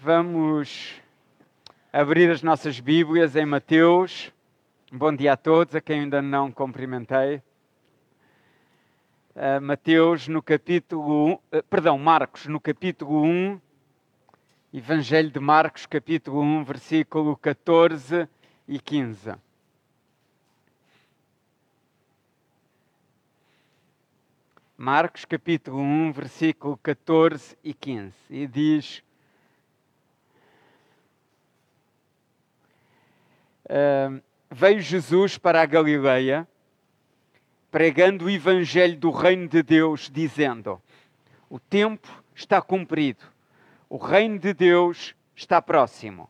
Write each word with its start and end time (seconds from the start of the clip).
Vamos 0.00 0.94
abrir 1.92 2.30
as 2.30 2.40
nossas 2.40 2.78
Bíblias 2.78 3.34
em 3.34 3.44
Mateus. 3.44 4.32
Bom 4.92 5.12
dia 5.12 5.32
a 5.32 5.36
todos, 5.36 5.74
a 5.74 5.80
quem 5.80 6.02
ainda 6.02 6.22
não 6.22 6.52
cumprimentei. 6.52 7.42
Uh, 9.34 9.60
Mateus 9.60 10.28
no 10.28 10.40
capítulo 10.40 11.26
1, 11.26 11.32
uh, 11.32 11.40
perdão, 11.68 11.98
Marcos 11.98 12.46
no 12.46 12.60
capítulo 12.60 13.24
1, 13.24 13.60
Evangelho 14.72 15.32
de 15.32 15.40
Marcos, 15.40 15.84
capítulo 15.84 16.42
1, 16.42 16.62
versículo 16.62 17.36
14 17.36 18.28
e 18.68 18.78
15. 18.78 19.34
Marcos 24.76 25.24
capítulo 25.24 25.80
1, 25.80 26.12
versículo 26.12 26.76
14 26.76 27.58
e 27.64 27.74
15. 27.74 28.14
E 28.30 28.46
diz: 28.46 29.02
Veio 34.50 34.80
Jesus 34.80 35.36
para 35.36 35.60
a 35.60 35.66
Galileia, 35.66 36.48
pregando 37.70 38.24
o 38.24 38.30
evangelho 38.30 38.96
do 38.96 39.10
reino 39.10 39.46
de 39.48 39.62
Deus, 39.62 40.10
dizendo: 40.12 40.80
O 41.50 41.58
tempo 41.58 42.08
está 42.34 42.62
cumprido, 42.62 43.24
o 43.88 43.96
reino 43.96 44.38
de 44.38 44.54
Deus 44.54 45.14
está 45.36 45.60
próximo. 45.60 46.28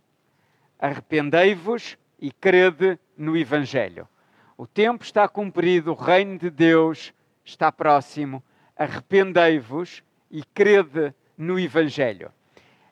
Arrependei-vos 0.78 1.96
e 2.20 2.30
crede 2.30 2.98
no 3.16 3.36
evangelho. 3.36 4.08
O 4.56 4.66
tempo 4.66 5.04
está 5.04 5.28
cumprido, 5.28 5.92
o 5.92 5.94
reino 5.94 6.36
de 6.36 6.50
Deus 6.50 7.14
está 7.44 7.70
próximo, 7.72 8.42
arrependei-vos 8.76 10.02
e 10.30 10.42
crede 10.42 11.14
no 11.36 11.58
Evangelho. 11.58 12.32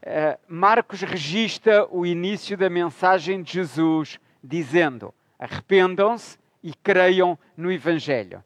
Uh, 0.01 0.39
Marcos 0.49 1.01
registra 1.01 1.87
o 1.91 2.07
início 2.07 2.57
da 2.57 2.71
mensagem 2.71 3.43
de 3.43 3.55
Jesus, 3.55 4.21
dizendo: 4.47 5.13
arrependam-se 5.39 6.39
e 6.63 6.73
creiam 6.75 7.39
no 7.57 7.71
Evangelho. 7.71 8.43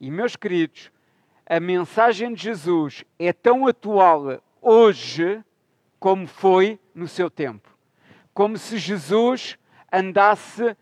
E, 0.00 0.10
meus 0.10 0.36
queridos, 0.36 0.90
a 1.46 1.60
mensagem 1.60 2.32
de 2.34 2.42
Jesus 2.42 3.04
é 3.18 3.32
tão 3.32 3.66
atual 3.66 4.42
hoje 4.60 5.42
como 5.98 6.26
foi 6.26 6.78
no 6.94 7.08
seu 7.08 7.30
tempo. 7.30 7.70
Como 8.32 8.58
se 8.58 8.78
Jesus 8.78 9.58
andasse 9.92 10.76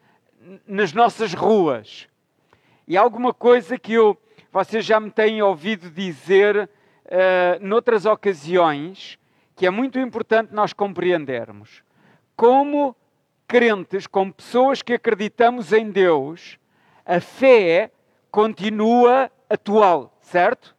nas 0.66 0.92
nossas 0.92 1.34
ruas. 1.34 2.08
E 2.88 2.96
alguma 2.96 3.32
coisa 3.32 3.78
que 3.78 3.92
eu 3.92 4.18
vocês 4.52 4.84
já 4.84 5.00
me 5.00 5.10
têm 5.10 5.40
ouvido 5.40 5.90
dizer 5.90 6.68
uh, 7.06 7.66
noutras 7.66 8.04
ocasiões 8.04 9.18
que 9.56 9.66
é 9.66 9.70
muito 9.70 9.98
importante 9.98 10.52
nós 10.52 10.74
compreendermos. 10.74 11.82
Como 12.36 12.94
crentes, 13.52 14.06
como 14.06 14.32
pessoas 14.32 14.80
que 14.80 14.94
acreditamos 14.94 15.74
em 15.74 15.90
Deus, 15.90 16.58
a 17.04 17.20
fé 17.20 17.92
continua 18.30 19.30
atual, 19.46 20.16
certo? 20.22 20.74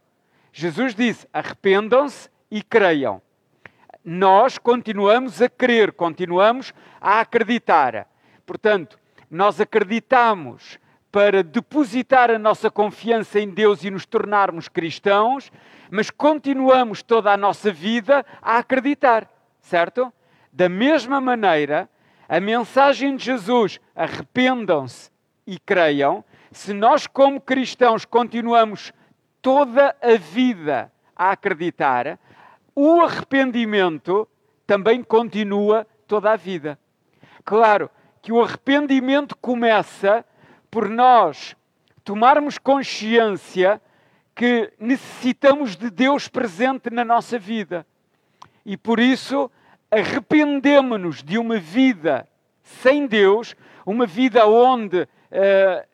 Jesus 0.52 0.96
disse: 0.96 1.28
arrependam-se 1.32 2.32
e 2.50 2.64
creiam. 2.64 3.22
Nós 4.04 4.58
continuamos 4.58 5.40
a 5.40 5.48
crer, 5.48 5.92
continuamos 5.92 6.74
a 7.00 7.20
acreditar. 7.20 8.08
Portanto, 8.44 8.98
nós 9.30 9.62
acreditamos 9.62 10.80
para 11.12 11.44
depositar 11.44 12.32
a 12.32 12.40
nossa 12.40 12.72
confiança 12.72 13.40
em 13.40 13.50
Deus 13.50 13.84
e 13.84 13.92
nos 13.92 14.08
tornarmos 14.08 14.68
cristãos, 14.68 15.52
mas 15.92 16.10
continuamos 16.10 17.04
toda 17.04 17.32
a 17.32 17.38
nossa 17.38 17.72
vida 17.72 18.26
a 18.42 18.58
acreditar, 18.58 19.30
certo? 19.62 20.12
Da 20.52 20.68
mesma 20.68 21.22
maneira, 21.22 21.88
a 22.28 22.40
mensagem 22.40 23.16
de 23.16 23.26
Jesus, 23.26 23.80
arrependam-se 23.96 25.12
e 25.46 25.60
creiam, 25.60 26.24
se 26.52 26.74
nós, 26.74 27.08
como 27.08 27.42
cristãos, 27.42 28.06
continuamos 28.06 28.94
toda 29.42 29.96
a 30.02 30.18
vida 30.18 30.92
a 31.16 31.32
acreditar, 31.32 32.20
o 32.76 33.02
arrependimento 33.02 34.28
também 34.66 35.04
continua 35.04 35.86
toda 36.08 36.32
a 36.32 36.36
vida. 36.36 36.80
Claro 37.44 37.90
que 38.22 38.32
o 38.32 38.42
arrependimento 38.42 39.36
começa 39.38 40.26
por 40.72 40.90
nós 40.90 41.56
tomarmos 42.04 42.58
consciência 42.58 43.82
que 44.36 44.72
necessitamos 44.80 45.76
de 45.76 45.90
Deus 45.90 46.28
presente 46.28 46.90
na 46.90 47.06
nossa 47.06 47.38
vida. 47.38 47.86
E 48.66 48.76
por 48.78 49.00
isso 49.00 49.52
arrependemos-nos 49.94 51.22
de 51.22 51.38
uma 51.38 51.60
vida 51.60 52.28
sem 52.64 53.06
Deus, 53.06 53.56
uma 53.86 54.06
vida 54.08 54.48
onde 54.48 55.04
uh, 55.04 55.08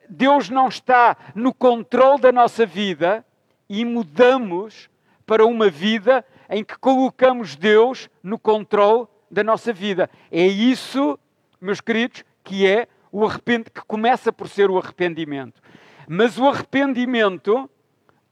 Deus 0.08 0.48
não 0.48 0.68
está 0.68 1.16
no 1.34 1.52
controle 1.52 2.20
da 2.20 2.32
nossa 2.32 2.64
vida 2.64 3.24
e 3.68 3.84
mudamos 3.84 4.88
para 5.26 5.44
uma 5.44 5.68
vida 5.68 6.24
em 6.48 6.64
que 6.64 6.78
colocamos 6.78 7.54
Deus 7.56 8.08
no 8.22 8.38
controle 8.38 9.06
da 9.30 9.44
nossa 9.44 9.72
vida. 9.72 10.08
É 10.32 10.46
isso, 10.46 11.18
meus 11.60 11.80
queridos, 11.80 12.24
que 12.42 12.66
é 12.66 12.88
o 13.12 13.24
arrepend... 13.24 13.70
que 13.70 13.82
começa 13.86 14.32
por 14.32 14.48
ser 14.48 14.70
o 14.70 14.78
arrependimento. 14.78 15.60
Mas 16.08 16.38
o 16.38 16.48
arrependimento 16.48 17.70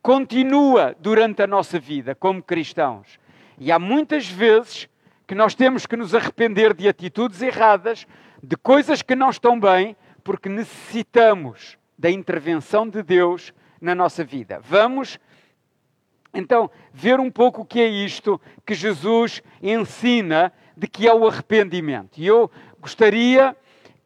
continua 0.02 0.96
durante 0.98 1.42
a 1.42 1.46
nossa 1.46 1.78
vida 1.78 2.14
como 2.14 2.42
cristãos. 2.42 3.18
E 3.58 3.70
há 3.70 3.78
muitas 3.78 4.26
vezes 4.28 4.88
que 5.28 5.34
nós 5.34 5.54
temos 5.54 5.84
que 5.84 5.94
nos 5.94 6.14
arrepender 6.14 6.72
de 6.72 6.88
atitudes 6.88 7.42
erradas, 7.42 8.06
de 8.42 8.56
coisas 8.56 9.02
que 9.02 9.14
não 9.14 9.28
estão 9.28 9.60
bem, 9.60 9.94
porque 10.24 10.48
necessitamos 10.48 11.76
da 11.98 12.10
intervenção 12.10 12.88
de 12.88 13.02
Deus 13.02 13.52
na 13.78 13.94
nossa 13.94 14.24
vida. 14.24 14.58
Vamos 14.64 15.20
então 16.32 16.70
ver 16.94 17.20
um 17.20 17.30
pouco 17.30 17.60
o 17.60 17.64
que 17.64 17.78
é 17.78 17.86
isto 17.86 18.40
que 18.64 18.72
Jesus 18.72 19.42
ensina 19.62 20.50
de 20.74 20.88
que 20.88 21.06
é 21.06 21.12
o 21.12 21.28
arrependimento. 21.28 22.18
E 22.18 22.26
eu 22.26 22.50
gostaria 22.80 23.54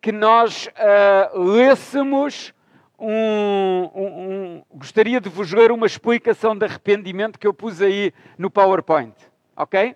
que 0.01 0.11
nós 0.11 0.67
uh, 0.67 1.41
lêssemos 1.41 2.53
um, 2.99 3.91
um, 3.95 4.07
um, 4.07 4.63
Gostaria 4.75 5.21
de 5.21 5.29
vos 5.29 5.53
ler 5.53 5.71
uma 5.71 5.87
explicação 5.87 6.57
de 6.57 6.65
arrependimento 6.65 7.39
que 7.39 7.47
eu 7.47 7.55
pus 7.55 7.81
aí 7.81 8.13
no 8.37 8.51
PowerPoint, 8.51 9.15
ok? 9.57 9.95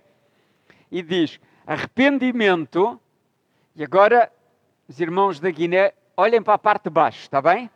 E 0.90 1.02
diz: 1.02 1.40
arrependimento, 1.66 3.00
e 3.74 3.82
agora, 3.82 4.32
os 4.88 5.00
irmãos 5.00 5.40
da 5.40 5.50
Guiné, 5.50 5.92
olhem 6.16 6.42
para 6.42 6.54
a 6.54 6.58
parte 6.58 6.84
de 6.84 6.90
baixo, 6.90 7.20
está 7.20 7.42
bem? 7.42 7.70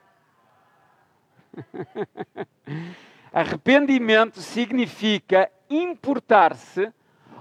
arrependimento 3.33 4.41
significa 4.41 5.51
importar-se 5.69 6.93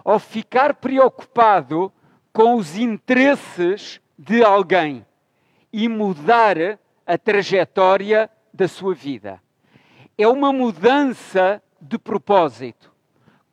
ou 0.04 0.20
ficar 0.20 0.76
preocupado 0.76 1.92
com 2.34 2.56
os 2.56 2.78
interesses 2.78 4.02
de 4.18 4.44
alguém 4.44 5.06
e 5.72 5.88
mudar 5.88 6.58
a 7.06 7.18
trajetória 7.18 8.30
da 8.54 8.68
sua 8.68 8.94
vida. 8.94 9.42
É 10.18 10.28
uma 10.28 10.52
mudança 10.52 11.62
de 11.80 11.98
propósito, 11.98 12.89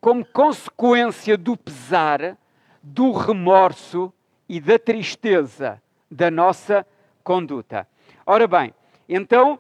como 0.07 0.25
consequência 0.25 1.37
do 1.37 1.57
pesar, 1.57 2.39
do 2.81 3.11
remorso 3.11 4.13
e 4.49 4.61
da 4.61 4.79
tristeza 4.79 5.83
da 6.09 6.31
nossa 6.31 6.87
conduta. 7.25 7.89
Ora 8.25 8.47
bem, 8.47 8.73
então 9.09 9.59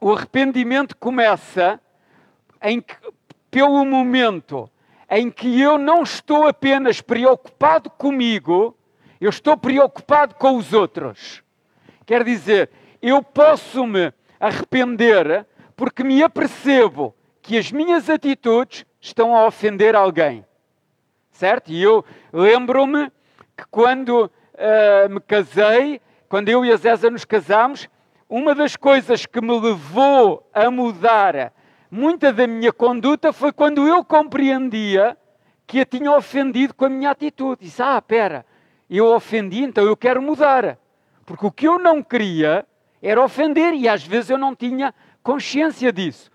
o 0.00 0.14
arrependimento 0.14 0.96
começa 0.96 1.78
em 2.62 2.80
que, 2.80 2.96
pelo 3.50 3.84
momento 3.84 4.66
em 5.10 5.30
que 5.30 5.60
eu 5.60 5.76
não 5.76 6.02
estou 6.02 6.48
apenas 6.48 7.02
preocupado 7.02 7.90
comigo, 7.90 8.74
eu 9.20 9.28
estou 9.28 9.58
preocupado 9.58 10.36
com 10.36 10.56
os 10.56 10.72
outros. 10.72 11.42
Quer 12.06 12.24
dizer, 12.24 12.70
eu 13.02 13.22
posso 13.22 13.86
me 13.86 14.10
arrepender 14.40 15.46
porque 15.76 16.02
me 16.02 16.22
apercebo 16.22 17.14
que 17.42 17.58
as 17.58 17.70
minhas 17.70 18.08
atitudes 18.08 18.86
estão 19.04 19.36
a 19.36 19.46
ofender 19.46 19.94
alguém. 19.94 20.44
Certo? 21.30 21.70
E 21.70 21.82
eu 21.82 22.04
lembro-me 22.32 23.10
que 23.56 23.64
quando 23.70 24.24
uh, 24.24 25.10
me 25.10 25.20
casei, 25.20 26.00
quando 26.28 26.48
eu 26.48 26.64
e 26.64 26.72
a 26.72 26.76
Zéza 26.76 27.10
nos 27.10 27.24
casámos, 27.24 27.88
uma 28.28 28.54
das 28.54 28.76
coisas 28.76 29.26
que 29.26 29.40
me 29.40 29.60
levou 29.60 30.48
a 30.52 30.70
mudar 30.70 31.52
muita 31.90 32.32
da 32.32 32.46
minha 32.46 32.72
conduta 32.72 33.32
foi 33.32 33.52
quando 33.52 33.86
eu 33.86 34.04
compreendia 34.04 35.16
que 35.66 35.80
a 35.80 35.84
tinha 35.84 36.10
ofendido 36.10 36.74
com 36.74 36.86
a 36.86 36.88
minha 36.88 37.10
atitude. 37.10 37.62
Disse, 37.62 37.82
ah, 37.82 37.98
espera, 37.98 38.44
eu 38.88 39.14
ofendi, 39.14 39.62
então 39.62 39.84
eu 39.84 39.96
quero 39.96 40.20
mudar. 40.22 40.78
Porque 41.26 41.46
o 41.46 41.52
que 41.52 41.68
eu 41.68 41.78
não 41.78 42.02
queria 42.02 42.66
era 43.02 43.22
ofender 43.22 43.74
e 43.74 43.88
às 43.88 44.04
vezes 44.04 44.30
eu 44.30 44.38
não 44.38 44.56
tinha 44.56 44.94
consciência 45.22 45.92
disso. 45.92 46.30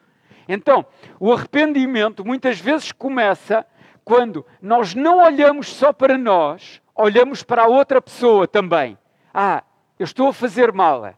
Então, 0.51 0.83
o 1.19 1.31
arrependimento 1.31 2.25
muitas 2.25 2.59
vezes 2.59 2.91
começa 2.91 3.63
quando 4.03 4.43
nós 4.59 4.95
não 4.95 5.23
olhamos 5.23 5.71
só 5.71 5.93
para 5.93 6.17
nós, 6.17 6.81
olhamos 6.95 7.43
para 7.43 7.65
a 7.65 7.67
outra 7.67 8.01
pessoa 8.01 8.47
também. 8.47 8.97
Ah, 9.31 9.63
eu 9.99 10.05
estou 10.05 10.29
a 10.29 10.33
fazer 10.33 10.73
mal. 10.73 11.13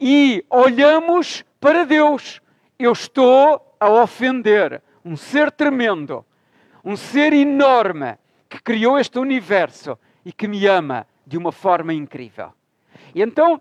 E 0.00 0.42
olhamos 0.48 1.44
para 1.60 1.84
Deus. 1.84 2.40
Eu 2.78 2.92
estou 2.92 3.76
a 3.78 3.90
ofender 3.90 4.82
um 5.04 5.18
ser 5.18 5.52
tremendo, 5.52 6.24
um 6.82 6.96
ser 6.96 7.34
enorme 7.34 8.16
que 8.48 8.58
criou 8.62 8.98
este 8.98 9.18
universo 9.18 9.98
e 10.24 10.32
que 10.32 10.48
me 10.48 10.66
ama 10.66 11.06
de 11.26 11.36
uma 11.36 11.52
forma 11.52 11.92
incrível. 11.92 12.54
E 13.14 13.20
então 13.20 13.60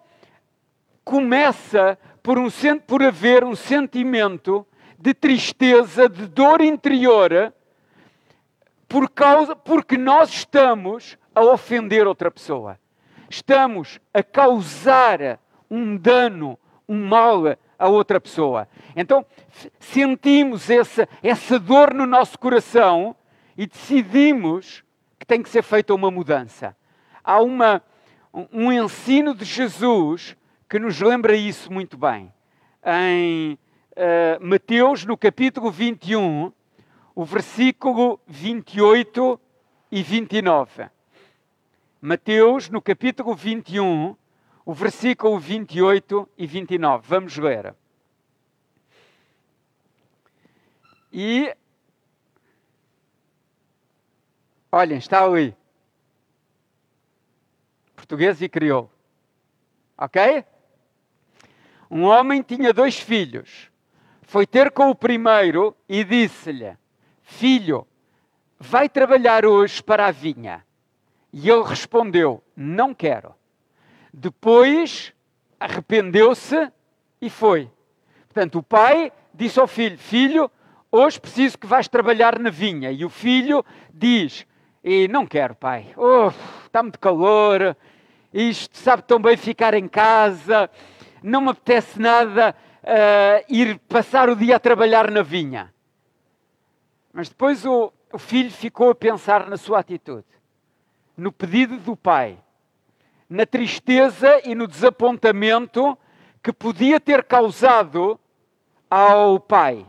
começa 1.03 1.99
por, 2.23 2.37
um, 2.37 2.47
por 2.87 3.03
haver 3.03 3.43
um 3.43 3.55
sentimento 3.55 4.65
de 4.99 5.13
tristeza, 5.13 6.09
de 6.09 6.27
dor 6.27 6.61
interior, 6.61 7.53
por 8.87 9.09
causa, 9.09 9.55
porque 9.55 9.97
nós 9.97 10.29
estamos 10.29 11.17
a 11.33 11.41
ofender 11.41 12.05
outra 12.05 12.29
pessoa. 12.29 12.77
Estamos 13.29 13.99
a 14.13 14.21
causar 14.21 15.39
um 15.69 15.95
dano, 15.95 16.59
um 16.87 17.07
mal 17.07 17.43
a 17.77 17.87
outra 17.87 18.19
pessoa. 18.19 18.67
Então 18.95 19.25
sentimos 19.79 20.69
essa, 20.69 21.07
essa 21.23 21.57
dor 21.57 21.93
no 21.93 22.05
nosso 22.05 22.37
coração 22.37 23.15
e 23.57 23.65
decidimos 23.65 24.83
que 25.17 25.25
tem 25.25 25.41
que 25.41 25.49
ser 25.49 25.61
feita 25.61 25.93
uma 25.93 26.11
mudança. 26.11 26.75
Há 27.23 27.39
uma, 27.39 27.81
um 28.51 28.71
ensino 28.71 29.33
de 29.33 29.45
Jesus 29.45 30.35
que 30.67 30.77
nos 30.77 30.99
lembra 30.99 31.35
isso 31.35 31.71
muito 31.71 31.97
bem. 31.97 32.33
Em 32.83 33.57
uh, 33.99 34.45
Mateus, 34.45 35.05
no 35.05 35.17
capítulo 35.17 35.69
21, 35.69 36.53
o 37.13 37.25
versículo 37.25 38.19
28 38.25 39.39
e 39.91 40.01
29. 40.01 40.89
Mateus, 42.01 42.69
no 42.69 42.81
capítulo 42.81 43.35
21, 43.35 44.15
o 44.65 44.73
versículo 44.73 45.37
28 45.37 46.29
e 46.37 46.47
29. 46.47 47.07
Vamos 47.07 47.37
ler. 47.37 47.75
E. 51.11 51.53
Olhem, 54.71 54.99
está 54.99 55.25
ali. 55.25 55.55
Português 57.95 58.41
e 58.41 58.47
crioulo. 58.47 58.89
Ok? 59.97 60.45
Um 61.91 62.03
homem 62.03 62.43
tinha 62.43 62.71
dois 62.71 62.97
filhos. 62.97 63.68
Foi 64.29 64.45
ter 64.45 64.69
com 64.69 64.91
o 64.91 64.95
primeiro 64.95 65.75
e 65.89 66.03
disse-lhe: 66.03 66.77
Filho, 67.23 67.87
vai 68.59 68.87
trabalhar 68.87 69.43
hoje 69.43 69.81
para 69.81 70.05
a 70.05 70.11
vinha. 70.11 70.63
E 71.33 71.49
ele 71.49 71.63
respondeu: 71.63 72.43
Não 72.55 72.93
quero. 72.93 73.33
Depois 74.13 75.15
arrependeu-se 75.59 76.71
e 77.19 77.27
foi. 77.27 77.71
Portanto, 78.27 78.59
o 78.59 78.63
pai 78.63 79.11
disse 79.33 79.59
ao 79.59 79.65
filho: 79.65 79.97
Filho, 79.97 80.51
hoje 80.91 81.19
preciso 81.19 81.57
que 81.57 81.65
vais 81.65 81.87
trabalhar 81.87 82.37
na 82.37 82.51
vinha. 82.51 82.91
E 82.91 83.03
o 83.03 83.09
filho 83.09 83.65
diz: 83.91 84.45
e 84.83 85.07
Não 85.07 85.25
quero, 85.25 85.55
pai. 85.55 85.87
Oh, 85.97 86.31
está 86.67 86.83
muito 86.83 86.99
calor. 86.99 87.75
Isto 88.31 88.77
sabe 88.77 89.01
tão 89.01 89.19
bem 89.19 89.35
ficar 89.35 89.73
em 89.73 89.87
casa 89.87 90.69
não 91.23 91.41
me 91.41 91.49
apetece 91.49 91.99
nada 91.99 92.55
uh, 92.83 93.45
ir 93.47 93.79
passar 93.79 94.29
o 94.29 94.35
dia 94.35 94.55
a 94.55 94.59
trabalhar 94.59 95.09
na 95.11 95.21
vinha. 95.21 95.73
Mas 97.13 97.29
depois 97.29 97.65
o, 97.65 97.91
o 98.11 98.17
filho 98.17 98.51
ficou 98.51 98.89
a 98.89 98.95
pensar 98.95 99.49
na 99.49 99.57
sua 99.57 99.79
atitude, 99.79 100.25
no 101.17 101.31
pedido 101.31 101.77
do 101.77 101.95
pai, 101.95 102.37
na 103.29 103.45
tristeza 103.45 104.41
e 104.43 104.55
no 104.55 104.67
desapontamento 104.67 105.97
que 106.41 106.53
podia 106.53 106.99
ter 106.99 107.23
causado 107.23 108.19
ao 108.89 109.39
pai. 109.39 109.85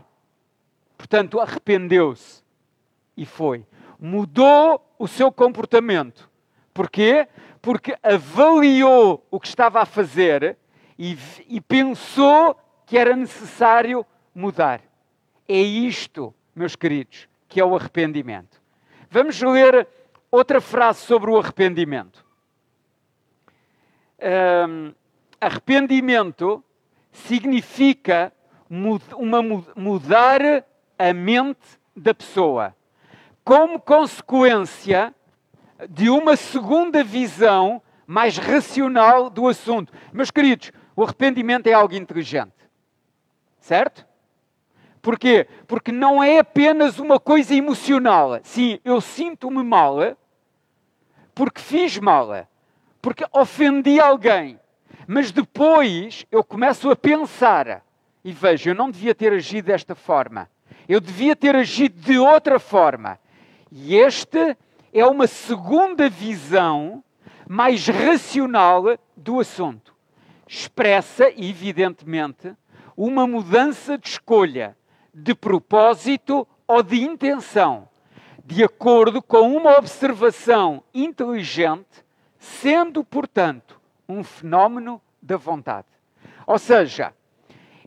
Portanto, 0.97 1.39
arrependeu-se 1.39 2.43
e 3.17 3.25
foi. 3.25 3.65
Mudou 3.99 4.83
o 4.99 5.07
seu 5.07 5.31
comportamento. 5.31 6.29
Porquê? 6.73 7.27
Porque 7.61 7.95
avaliou 8.03 9.25
o 9.31 9.39
que 9.39 9.47
estava 9.47 9.81
a 9.81 9.85
fazer 9.85 10.57
e, 10.97 11.17
e 11.47 11.59
pensou 11.59 12.55
que 12.91 12.97
era 12.97 13.15
necessário 13.15 14.05
mudar. 14.35 14.81
É 15.47 15.55
isto, 15.55 16.35
meus 16.53 16.75
queridos, 16.75 17.29
que 17.47 17.61
é 17.61 17.63
o 17.63 17.73
arrependimento. 17.73 18.61
Vamos 19.09 19.41
ler 19.41 19.87
outra 20.29 20.59
frase 20.59 20.99
sobre 20.99 21.31
o 21.31 21.37
arrependimento. 21.37 22.25
Um, 24.67 24.93
arrependimento 25.39 26.61
significa 27.13 28.33
uma, 28.69 29.41
mudar 29.73 30.41
a 30.99 31.13
mente 31.13 31.79
da 31.95 32.13
pessoa, 32.13 32.75
como 33.41 33.79
consequência 33.79 35.15
de 35.89 36.09
uma 36.09 36.35
segunda 36.35 37.05
visão 37.05 37.81
mais 38.05 38.37
racional 38.37 39.29
do 39.29 39.47
assunto. 39.47 39.93
Meus 40.11 40.29
queridos, 40.29 40.73
o 40.93 41.03
arrependimento 41.03 41.67
é 41.67 41.73
algo 41.73 41.95
inteligente. 41.95 42.51
Certo? 43.61 44.05
Porquê? 45.01 45.47
Porque 45.67 45.91
não 45.91 46.21
é 46.21 46.39
apenas 46.39 46.99
uma 46.99 47.19
coisa 47.19 47.55
emocional. 47.55 48.39
Sim, 48.43 48.79
eu 48.83 48.99
sinto-me 48.99 49.63
mal 49.63 50.17
porque 51.33 51.61
fiz 51.61 51.97
mal, 51.97 52.47
porque 53.01 53.25
ofendi 53.31 53.99
alguém. 53.99 54.59
Mas 55.07 55.31
depois 55.31 56.25
eu 56.29 56.43
começo 56.43 56.89
a 56.91 56.95
pensar 56.95 57.83
e 58.23 58.31
vejo, 58.33 58.69
eu 58.69 58.75
não 58.75 58.91
devia 58.91 59.15
ter 59.15 59.31
agido 59.31 59.67
desta 59.67 59.95
forma. 59.95 60.49
Eu 60.87 60.99
devia 60.99 61.35
ter 61.35 61.55
agido 61.55 61.99
de 62.01 62.17
outra 62.17 62.59
forma. 62.59 63.19
E 63.71 63.95
este 63.95 64.57
é 64.93 65.05
uma 65.05 65.25
segunda 65.25 66.09
visão 66.09 67.03
mais 67.47 67.87
racional 67.87 68.83
do 69.15 69.39
assunto 69.39 69.91
expressa, 70.51 71.31
evidentemente, 71.37 72.53
uma 73.05 73.25
mudança 73.25 73.97
de 73.97 74.09
escolha, 74.09 74.77
de 75.11 75.33
propósito 75.33 76.47
ou 76.67 76.83
de 76.83 77.01
intenção, 77.01 77.89
de 78.45 78.63
acordo 78.63 79.23
com 79.23 79.57
uma 79.57 79.75
observação 79.75 80.83
inteligente, 80.93 82.05
sendo, 82.37 83.03
portanto, 83.03 83.81
um 84.07 84.23
fenómeno 84.23 85.01
da 85.19 85.35
vontade. 85.35 85.87
Ou 86.45 86.59
seja, 86.59 87.11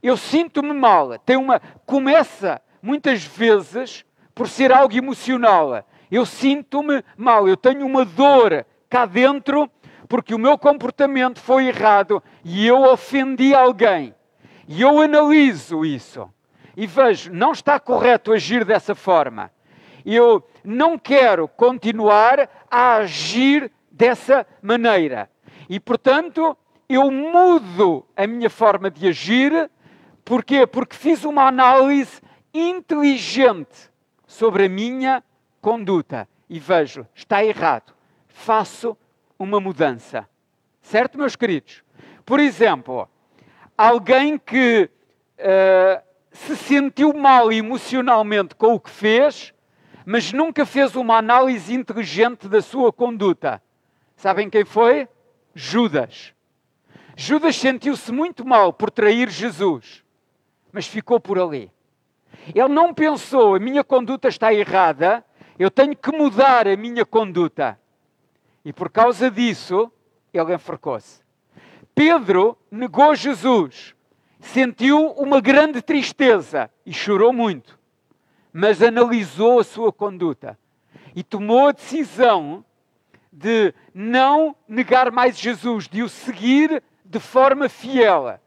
eu 0.03 0.17
sinto-me 0.17 0.73
mal, 0.73 1.17
tem 1.21 1.37
uma 1.37 1.61
começa 1.87 2.61
muitas 2.83 3.23
vezes 3.23 4.05
por 4.35 4.49
ser 4.49 4.73
algo 4.73 4.97
emocional. 4.97 5.87
Eu 6.11 6.27
sinto-me 6.27 7.05
mal, 7.17 7.47
eu 7.47 7.57
tenho 7.57 7.87
uma 7.87 8.05
dor 8.05 8.67
cá 8.91 9.07
dentro 9.07 9.71
porque 10.09 10.35
o 10.35 10.38
meu 10.38 10.59
comportamento 10.59 11.38
foi 11.38 11.69
errado 11.69 12.21
e 12.45 12.67
eu 12.67 12.83
ofendi 12.83 13.55
alguém. 13.55 14.12
E 14.66 14.83
eu 14.83 15.00
analiso 15.00 15.85
isso 15.85 16.30
e 16.76 16.87
vejo, 16.87 17.33
não 17.33 17.52
está 17.52 17.78
correto 17.78 18.33
agir 18.33 18.64
dessa 18.64 18.94
forma. 18.94 19.50
Eu 20.04 20.47
não 20.62 20.99
quero 20.99 21.49
continuar 21.49 22.49
a 22.71 22.97
agir 22.97 23.71
dessa 23.90 24.47
maneira. 24.61 25.30
E, 25.68 25.78
portanto, 25.78 26.56
eu 26.88 27.11
mudo 27.11 28.04
a 28.16 28.26
minha 28.26 28.50
forma 28.50 28.90
de 28.90 29.09
agir. 29.09 29.71
Porquê? 30.25 30.66
Porque 30.66 30.97
fiz 30.97 31.25
uma 31.25 31.47
análise 31.47 32.21
inteligente 32.52 33.90
sobre 34.26 34.66
a 34.66 34.68
minha 34.68 35.23
conduta 35.61 36.28
e 36.49 36.59
vejo, 36.59 37.06
está 37.14 37.44
errado. 37.44 37.94
Faço 38.28 38.97
uma 39.38 39.61
mudança. 39.61 40.28
Certo, 40.83 41.16
meus 41.16 41.37
queridos? 41.37 41.83
Por 42.26 42.40
exemplo, 42.40 43.09
alguém 43.76 44.38
que 44.38 44.90
uh, 45.38 46.02
se 46.31 46.57
sentiu 46.57 47.12
mal 47.12 47.52
emocionalmente 47.52 48.54
com 48.54 48.75
o 48.75 48.81
que 48.81 48.90
fez, 48.90 49.54
mas 50.04 50.33
nunca 50.33 50.66
fez 50.66 50.95
uma 50.97 51.16
análise 51.16 51.75
inteligente 51.75 52.49
da 52.49 52.61
sua 52.61 52.93
conduta. 52.93 53.62
Sabem 54.16 54.50
quem 54.50 54.64
foi? 54.64 55.09
Judas. 55.54 56.35
Judas 57.16 57.57
sentiu-se 57.57 58.11
muito 58.11 58.45
mal 58.45 58.73
por 58.73 58.90
trair 58.90 59.31
Jesus, 59.31 60.04
mas 60.73 60.87
ficou 60.87 61.21
por 61.21 61.38
ali. 61.38 61.71
Ele 62.54 62.69
não 62.69 62.93
pensou, 62.93 63.54
a 63.54 63.61
minha 63.61 63.85
conduta 63.85 64.28
está 64.28 64.52
errada, 64.52 65.25
eu 65.59 65.71
tenho 65.71 65.97
que 65.97 66.11
mudar 66.11 66.66
a 66.66 66.76
minha 66.76 67.07
conduta. 67.07 67.78
E 68.64 68.73
por 68.73 68.90
causa 68.90 69.31
disso, 69.31 69.90
ele 70.33 70.52
enforcou-se. 70.52 71.24
Pedro 71.95 72.59
negou 72.71 73.15
Jesus, 73.15 73.95
sentiu 74.41 75.13
uma 75.13 75.41
grande 75.41 75.81
tristeza 75.81 76.71
e 76.85 76.93
chorou 76.93 77.33
muito. 77.33 77.79
mas 78.57 78.81
analisou 78.81 79.59
a 79.59 79.65
sua 79.65 79.93
conduta 79.93 80.57
e 81.13 81.25
tomou 81.25 81.67
a 81.67 81.73
decisão 81.73 82.65
de 83.33 83.75
não 83.93 84.55
negar 84.69 85.11
mais 85.11 85.37
Jesus, 85.37 85.89
de 85.89 86.05
o 86.05 86.09
seguir 86.09 86.81
de 87.05 87.19
forma 87.19 87.69
fiel. 87.69 88.39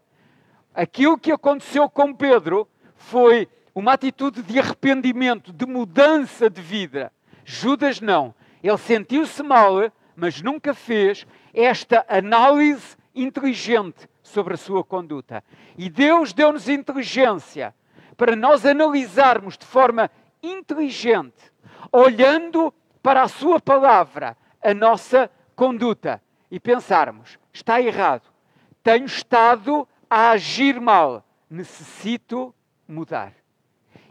Aquilo 0.73 1.17
que 1.17 1.29
aconteceu 1.29 1.89
com 1.89 2.13
Pedro 2.13 2.65
foi 2.95 3.49
uma 3.75 3.93
atitude 3.93 4.41
de 4.41 4.57
arrependimento, 4.57 5.51
de 5.51 5.65
mudança 5.65 6.49
de 6.49 6.61
vida. 6.61 7.11
Judas 7.43 7.99
não. 7.99 8.33
Ele 8.63 8.77
sentiu-se 8.77 9.43
mal, 9.43 9.91
mas 10.15 10.41
nunca 10.41 10.73
fez 10.73 11.27
esta 11.53 12.05
análise 12.07 12.96
inteligente 13.21 14.07
sobre 14.21 14.53
a 14.53 14.57
sua 14.57 14.83
conduta. 14.83 15.43
E 15.77 15.89
Deus 15.89 16.33
deu-nos 16.33 16.69
inteligência 16.69 17.73
para 18.15 18.35
nós 18.35 18.65
analisarmos 18.65 19.57
de 19.57 19.65
forma 19.65 20.09
inteligente, 20.41 21.51
olhando 21.91 22.73
para 23.01 23.21
a 23.21 23.27
Sua 23.27 23.59
palavra, 23.59 24.35
a 24.61 24.73
nossa 24.73 25.29
conduta 25.55 26.21
e 26.51 26.59
pensarmos: 26.59 27.37
está 27.53 27.81
errado, 27.81 28.29
tenho 28.83 29.05
estado 29.05 29.87
a 30.09 30.31
agir 30.31 30.79
mal, 30.79 31.23
necessito 31.49 32.53
mudar. 32.87 33.33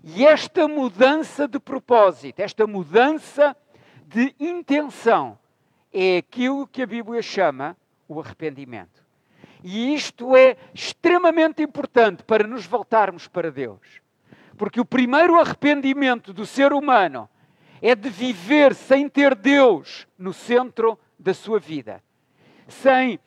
E 0.02 0.24
esta 0.24 0.68
mudança 0.68 1.48
de 1.48 1.58
propósito, 1.58 2.40
esta 2.40 2.66
mudança 2.66 3.56
de 4.06 4.34
intenção, 4.38 5.36
é 5.92 6.18
aquilo 6.18 6.66
que 6.66 6.82
a 6.82 6.86
Bíblia 6.86 7.22
chama 7.22 7.76
o 8.08 8.20
arrependimento. 8.20 9.04
E 9.62 9.94
isto 9.94 10.36
é 10.36 10.56
extremamente 10.74 11.62
importante 11.62 12.22
para 12.22 12.46
nos 12.46 12.66
voltarmos 12.66 13.26
para 13.26 13.50
Deus. 13.50 14.00
Porque 14.56 14.80
o 14.80 14.84
primeiro 14.84 15.38
arrependimento 15.38 16.32
do 16.32 16.46
ser 16.46 16.72
humano 16.72 17.28
é 17.82 17.94
de 17.94 18.08
viver 18.08 18.74
sem 18.74 19.08
ter 19.08 19.34
Deus 19.34 20.06
no 20.18 20.32
centro 20.32 20.98
da 21.18 21.34
sua 21.34 21.58
vida, 21.58 22.02
sem, 22.68 23.18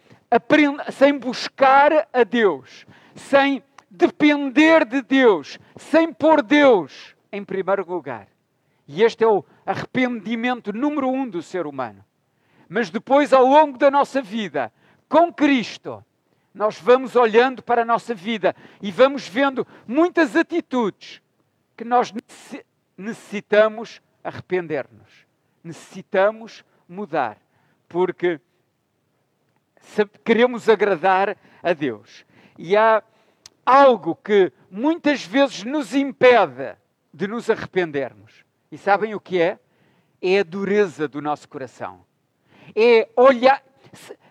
sem 0.92 1.18
buscar 1.18 2.08
a 2.12 2.24
Deus, 2.24 2.86
sem 3.16 3.64
depender 3.90 4.86
de 4.86 5.02
Deus, 5.02 5.60
sem 5.76 6.14
pôr 6.14 6.42
Deus 6.42 7.16
em 7.32 7.44
primeiro 7.44 7.88
lugar. 7.88 8.28
E 8.88 9.04
este 9.04 9.24
é 9.24 9.28
o 9.28 9.46
arrependimento 9.66 10.74
número 10.74 11.08
um 11.10 11.30
do 11.30 11.44
ser 11.44 11.68
humano. 11.68 12.04
Mas 12.70 12.92
depois, 12.92 13.34
ao 13.34 13.46
longo 13.46 13.80
da 13.80 13.90
nossa 13.90 14.22
vida, 14.22 14.72
com 15.10 15.34
Cristo, 15.34 16.06
nós 16.54 16.80
vamos 16.80 17.16
olhando 17.16 17.64
para 17.64 17.82
a 17.82 17.86
nossa 17.86 18.14
vida 18.14 18.56
e 18.80 18.92
vamos 18.92 19.28
vendo 19.28 19.66
muitas 19.88 20.36
atitudes 20.36 21.20
que 21.76 21.84
nós 21.84 22.14
necessitamos 22.96 24.00
arrepender-nos. 24.24 25.26
Necessitamos 25.64 26.64
mudar, 26.88 27.38
porque 27.88 28.40
queremos 30.24 30.70
agradar 30.70 31.36
a 31.64 31.74
Deus. 31.74 32.24
E 32.58 32.78
há 32.78 33.02
algo 33.66 34.16
que 34.16 34.52
muitas 34.70 35.26
vezes 35.26 35.64
nos 35.64 35.96
impede 35.96 36.76
de 37.12 37.28
nos 37.28 37.50
arrependermos. 37.50 38.44
E 38.72 38.78
sabem 38.78 39.16
o 39.16 39.20
que 39.20 39.42
é? 39.42 39.60
É 40.22 40.40
a 40.40 40.44
dureza 40.44 41.08
do 41.08 41.22
nosso 41.22 41.48
coração. 41.50 42.09
É 42.76 43.08
olhar, 43.16 43.62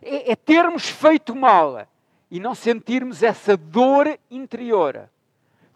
é, 0.03 0.33
é 0.33 0.37
termos 0.37 0.89
feito 0.89 1.35
mal 1.35 1.87
e 2.31 2.39
não 2.39 2.55
sentirmos 2.55 3.23
essa 3.23 3.57
dor 3.57 4.19
interior, 4.31 5.09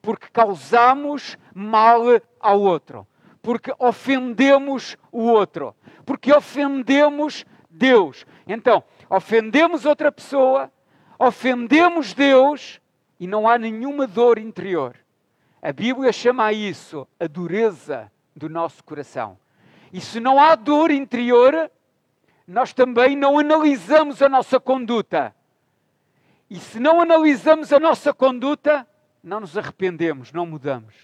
porque 0.00 0.28
causamos 0.32 1.36
mal 1.54 2.02
ao 2.40 2.60
outro 2.60 3.06
porque 3.42 3.74
ofendemos 3.78 4.96
o 5.10 5.24
outro, 5.24 5.74
porque 6.06 6.32
ofendemos 6.32 7.44
Deus. 7.68 8.24
Então, 8.46 8.84
ofendemos 9.10 9.84
outra 9.84 10.12
pessoa, 10.12 10.72
ofendemos 11.18 12.14
Deus 12.14 12.80
e 13.18 13.26
não 13.26 13.48
há 13.48 13.58
nenhuma 13.58 14.06
dor 14.06 14.38
interior. 14.38 14.96
A 15.60 15.72
Bíblia 15.72 16.12
chama 16.12 16.46
a 16.46 16.52
isso 16.52 17.06
a 17.18 17.26
dureza 17.26 18.10
do 18.34 18.48
nosso 18.48 18.82
coração. 18.84 19.36
E 19.92 20.00
se 20.00 20.20
não 20.20 20.40
há 20.40 20.54
dor 20.54 20.90
interior, 20.90 21.70
nós 22.46 22.72
também 22.72 23.16
não 23.16 23.38
analisamos 23.38 24.20
a 24.22 24.28
nossa 24.28 24.58
conduta. 24.58 25.34
E 26.50 26.58
se 26.58 26.78
não 26.78 27.00
analisamos 27.00 27.72
a 27.72 27.80
nossa 27.80 28.12
conduta, 28.12 28.86
não 29.22 29.40
nos 29.40 29.56
arrependemos, 29.56 30.32
não 30.32 30.44
mudamos. 30.44 30.94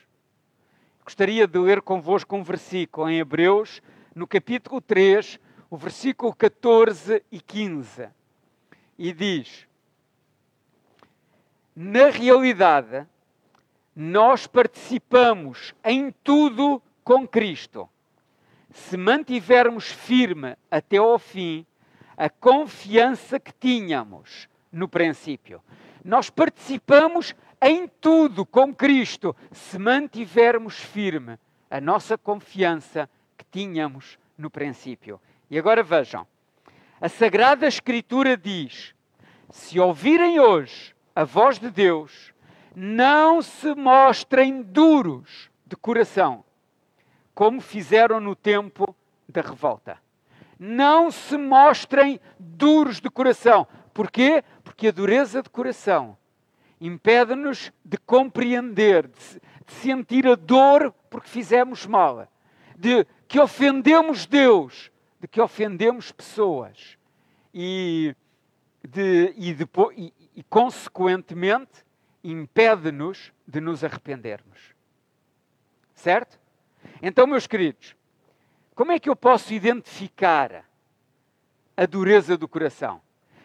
Gostaria 1.04 1.46
de 1.46 1.58
ler 1.58 1.80
convosco 1.80 2.36
um 2.36 2.42
versículo 2.42 3.08
em 3.08 3.18
Hebreus, 3.18 3.80
no 4.14 4.26
capítulo 4.26 4.80
3, 4.80 5.40
o 5.70 5.76
versículo 5.76 6.34
14 6.34 7.24
e 7.32 7.40
15. 7.40 8.08
E 8.98 9.12
diz: 9.12 9.66
Na 11.74 12.10
realidade, 12.10 13.06
nós 13.96 14.46
participamos 14.46 15.74
em 15.82 16.12
tudo 16.22 16.82
com 17.02 17.26
Cristo. 17.26 17.88
Se 18.70 18.96
mantivermos 18.96 19.86
firme 19.86 20.56
até 20.70 20.98
ao 20.98 21.18
fim 21.18 21.66
a 22.16 22.28
confiança 22.28 23.38
que 23.38 23.52
tínhamos 23.52 24.48
no 24.72 24.88
princípio. 24.88 25.62
Nós 26.04 26.30
participamos 26.30 27.34
em 27.60 27.88
tudo 27.88 28.44
com 28.46 28.74
Cristo, 28.74 29.34
se 29.50 29.78
mantivermos 29.78 30.78
firme 30.78 31.38
a 31.70 31.80
nossa 31.80 32.16
confiança 32.16 33.08
que 33.36 33.44
tínhamos 33.50 34.18
no 34.36 34.50
princípio. 34.50 35.20
E 35.50 35.58
agora 35.58 35.82
vejam, 35.82 36.26
a 37.00 37.08
Sagrada 37.08 37.66
Escritura 37.66 38.36
diz: 38.36 38.94
se 39.50 39.78
ouvirem 39.78 40.40
hoje 40.40 40.94
a 41.14 41.24
voz 41.24 41.58
de 41.58 41.70
Deus, 41.70 42.32
não 42.74 43.42
se 43.42 43.74
mostrem 43.74 44.62
duros 44.62 45.50
de 45.66 45.76
coração, 45.76 46.44
como 47.38 47.60
fizeram 47.60 48.18
no 48.18 48.34
tempo 48.34 48.96
da 49.28 49.40
revolta. 49.40 49.96
Não 50.58 51.08
se 51.08 51.36
mostrem 51.36 52.18
duros 52.36 53.00
de 53.00 53.08
coração. 53.08 53.64
Porquê? 53.94 54.42
Porque 54.64 54.88
a 54.88 54.90
dureza 54.90 55.40
de 55.40 55.48
coração 55.48 56.18
impede-nos 56.80 57.72
de 57.84 57.96
compreender, 57.96 59.06
de, 59.06 59.40
de 59.64 59.72
sentir 59.72 60.26
a 60.26 60.34
dor 60.34 60.92
porque 61.08 61.28
fizemos 61.28 61.86
mal, 61.86 62.26
de 62.76 63.06
que 63.28 63.38
ofendemos 63.38 64.26
Deus, 64.26 64.90
de 65.20 65.28
que 65.28 65.40
ofendemos 65.40 66.10
pessoas 66.10 66.98
e, 67.54 68.16
de, 68.82 69.32
e, 69.36 69.54
depois, 69.54 69.96
e, 69.96 70.12
e 70.34 70.42
consequentemente, 70.42 71.84
impede-nos 72.24 73.32
de 73.46 73.60
nos 73.60 73.84
arrependermos. 73.84 74.74
Certo? 75.94 76.47
Então, 77.02 77.26
meus 77.26 77.46
queridos, 77.46 77.94
como 78.74 78.92
é 78.92 78.98
que 78.98 79.08
eu 79.08 79.16
posso 79.16 79.52
identificar 79.52 80.64
a 81.76 81.86
dureza 81.86 82.36
do 82.36 82.48
coração? 82.48 83.00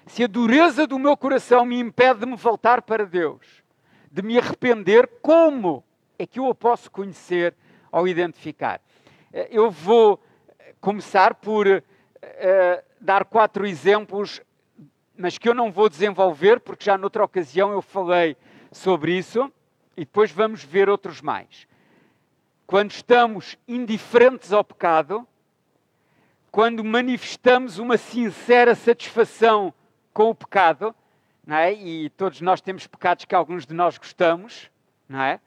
se 0.05 0.23
a 0.23 0.27
dureza 0.27 0.85
do 0.85 0.99
meu 0.99 1.15
coração 1.15 1.65
me 1.65 1.79
impede 1.79 2.21
de 2.21 2.25
me 2.25 2.35
voltar 2.35 2.81
para 2.81 3.05
Deus, 3.05 3.63
de 4.11 4.21
me 4.21 4.37
arrepender, 4.37 5.07
como 5.21 5.83
é 6.19 6.25
que 6.25 6.39
eu 6.39 6.47
a 6.47 6.55
posso 6.55 6.91
conhecer 6.91 7.55
ou 7.91 8.07
identificar? 8.07 8.81
Eh, 9.31 9.49
eu 9.51 9.71
vou 9.71 10.21
começar 10.79 11.35
por 11.35 11.67
uh, 11.67 11.81
dar 12.99 13.25
quatro 13.25 13.65
exemplos, 13.65 14.41
mas 15.17 15.37
que 15.37 15.47
eu 15.47 15.53
não 15.53 15.71
vou 15.71 15.87
desenvolver, 15.87 16.59
porque 16.59 16.85
já 16.85 16.97
noutra 16.97 17.23
ocasião 17.23 17.71
eu 17.71 17.81
falei 17.81 18.35
sobre 18.71 19.17
isso, 19.17 19.51
e 19.95 20.01
depois 20.01 20.31
vamos 20.31 20.63
ver 20.63 20.89
outros 20.89 21.21
mais. 21.21 21.67
Quando 22.73 22.89
estamos 22.89 23.55
indiferentes 23.67 24.51
ao 24.51 24.63
pecado, 24.63 25.27
quando 26.49 26.83
manifestamos 26.83 27.77
uma 27.77 27.97
sincera 27.97 28.73
satisfação 28.73 29.71
com 30.11 30.31
o 30.31 30.33
pecado, 30.33 30.95
não 31.45 31.55
é? 31.55 31.71
E 31.71 32.09
todos 32.09 32.41
nós 32.41 32.61
temos 32.61 32.87
pecados 32.87 33.25
que 33.25 33.35
alguns 33.35 33.67
de 33.67 33.75
nós 33.75 33.99
gostamos, 33.99 34.71
não 35.07 35.21
é? 35.21 35.39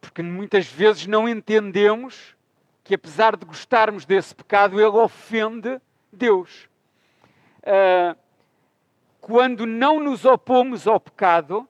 Porque 0.00 0.24
muitas 0.24 0.66
vezes 0.66 1.06
não 1.06 1.28
entendemos 1.28 2.34
que 2.82 2.96
apesar 2.96 3.36
de 3.36 3.46
gostarmos 3.46 4.04
desse 4.04 4.34
pecado, 4.34 4.80
ele 4.80 4.88
ofende 4.88 5.80
Deus. 6.12 6.68
Uh, 7.58 8.18
quando 9.20 9.66
não 9.66 10.00
nos 10.00 10.24
opomos 10.24 10.84
ao 10.88 10.98
pecado 10.98 11.64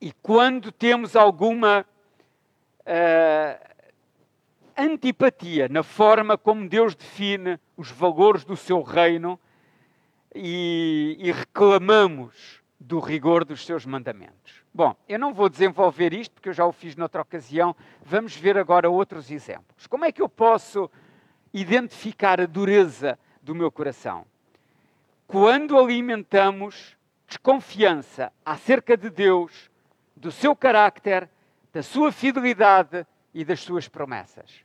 e 0.00 0.12
quando 0.22 0.72
temos 0.72 1.14
alguma 1.14 1.84
uh, 2.80 3.70
antipatia 4.76 5.68
na 5.68 5.82
forma 5.82 6.38
como 6.38 6.68
Deus 6.68 6.94
define 6.94 7.58
os 7.76 7.90
valores 7.90 8.44
do 8.44 8.56
seu 8.56 8.82
reino 8.82 9.38
e, 10.34 11.16
e 11.18 11.32
reclamamos 11.32 12.60
do 12.78 12.98
rigor 12.98 13.44
dos 13.44 13.66
seus 13.66 13.84
mandamentos. 13.84 14.64
Bom, 14.72 14.96
eu 15.08 15.18
não 15.18 15.34
vou 15.34 15.48
desenvolver 15.48 16.14
isto 16.14 16.32
porque 16.32 16.48
eu 16.48 16.54
já 16.54 16.64
o 16.64 16.72
fiz 16.72 16.96
noutra 16.96 17.20
ocasião. 17.20 17.76
Vamos 18.02 18.34
ver 18.34 18.56
agora 18.56 18.88
outros 18.88 19.30
exemplos. 19.30 19.86
Como 19.86 20.04
é 20.04 20.12
que 20.12 20.22
eu 20.22 20.28
posso 20.28 20.90
identificar 21.52 22.40
a 22.40 22.46
dureza 22.46 23.18
do 23.42 23.54
meu 23.54 23.70
coração? 23.70 24.24
Quando 25.26 25.78
alimentamos 25.78 26.96
desconfiança 27.26 28.32
acerca 28.44 28.96
de 28.96 29.10
Deus, 29.10 29.70
do 30.16 30.32
seu 30.32 30.56
caráter, 30.56 31.28
da 31.72 31.82
sua 31.82 32.10
fidelidade 32.10 33.06
e 33.32 33.44
das 33.44 33.60
suas 33.60 33.88
promessas. 33.88 34.64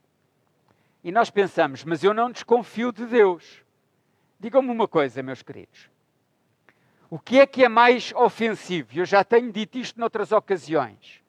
E 1.03 1.11
nós 1.11 1.29
pensamos, 1.29 1.83
mas 1.83 2.03
eu 2.03 2.13
não 2.13 2.31
desconfio 2.31 2.91
de 2.91 3.05
Deus. 3.05 3.63
Digam-me 4.39 4.71
uma 4.71 4.87
coisa, 4.87 5.21
meus 5.21 5.43
queridos. 5.43 5.89
O 7.09 7.19
que 7.19 7.39
é 7.39 7.45
que 7.45 7.63
é 7.63 7.69
mais 7.69 8.11
ofensivo? 8.13 8.89
Eu 8.93 9.05
já 9.05 9.23
tenho 9.23 9.51
dito 9.51 9.77
isto 9.77 9.99
noutras 9.99 10.31
ocasiões. 10.31 11.21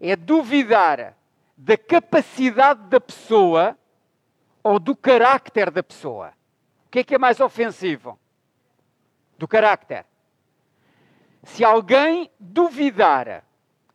É 0.00 0.14
duvidar 0.14 1.16
da 1.56 1.76
capacidade 1.76 2.88
da 2.88 3.00
pessoa 3.00 3.76
ou 4.62 4.78
do 4.78 4.94
carácter 4.94 5.70
da 5.70 5.82
pessoa. 5.82 6.32
O 6.86 6.90
que 6.90 7.00
é 7.00 7.04
que 7.04 7.14
é 7.14 7.18
mais 7.18 7.40
ofensivo? 7.40 8.18
Do 9.36 9.48
carácter. 9.48 10.06
Se 11.42 11.64
alguém 11.64 12.30
duvidar 12.38 13.44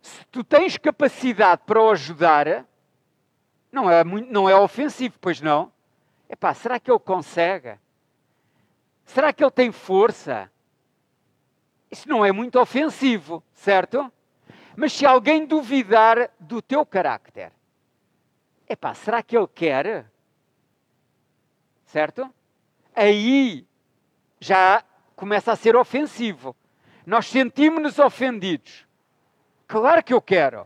se 0.08 0.26
tu 0.28 0.44
tens 0.44 0.78
capacidade 0.78 1.64
para 1.66 1.82
o 1.82 1.92
ajudar, 1.92 2.66
não 3.72 3.92
é, 3.92 4.04
muito, 4.04 4.32
não 4.32 4.50
é 4.50 4.56
ofensivo, 4.56 5.18
pois 5.20 5.42
não? 5.42 5.72
Epá, 6.30 6.54
será 6.54 6.80
que 6.80 6.90
ele 6.90 7.00
consegue? 7.00 7.78
Será 9.06 9.34
que 9.34 9.44
ele 9.44 9.52
tem 9.52 9.72
força? 9.72 10.52
Isso 11.92 12.08
não 12.08 12.26
é 12.26 12.32
muito 12.32 12.60
ofensivo, 12.60 13.44
certo? 13.54 14.12
Mas 14.76 14.94
se 14.94 15.06
alguém 15.06 15.46
duvidar 15.46 16.32
do 16.40 16.62
teu 16.62 16.86
carácter, 16.86 17.52
epá, 18.68 18.94
será 18.94 19.22
que 19.22 19.38
ele 19.38 19.48
quer? 19.48 20.10
Certo? 21.86 22.34
Aí 22.96 23.66
já 24.40 24.84
começa 25.16 25.52
a 25.52 25.56
ser 25.56 25.76
ofensivo. 25.76 26.56
Nós 27.06 27.28
sentimos-nos 27.28 28.00
ofendidos. 28.00 28.87
Claro 29.68 30.02
que 30.04 30.14
eu 30.14 30.22
quero. 30.22 30.66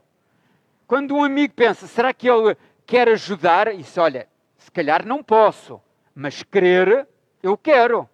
Quando 0.85 1.15
um 1.15 1.23
amigo 1.23 1.53
pensa, 1.53 1.87
será 1.87 2.13
que 2.13 2.29
ele 2.29 2.55
quer 2.85 3.09
ajudar? 3.09 3.73
Isso, 3.73 3.99
olha, 3.99 4.27
se 4.57 4.69
calhar 4.69 5.05
não 5.05 5.23
posso, 5.23 5.81
mas 6.13 6.43
querer, 6.43 7.07
eu 7.41 7.57
quero. 7.57 8.07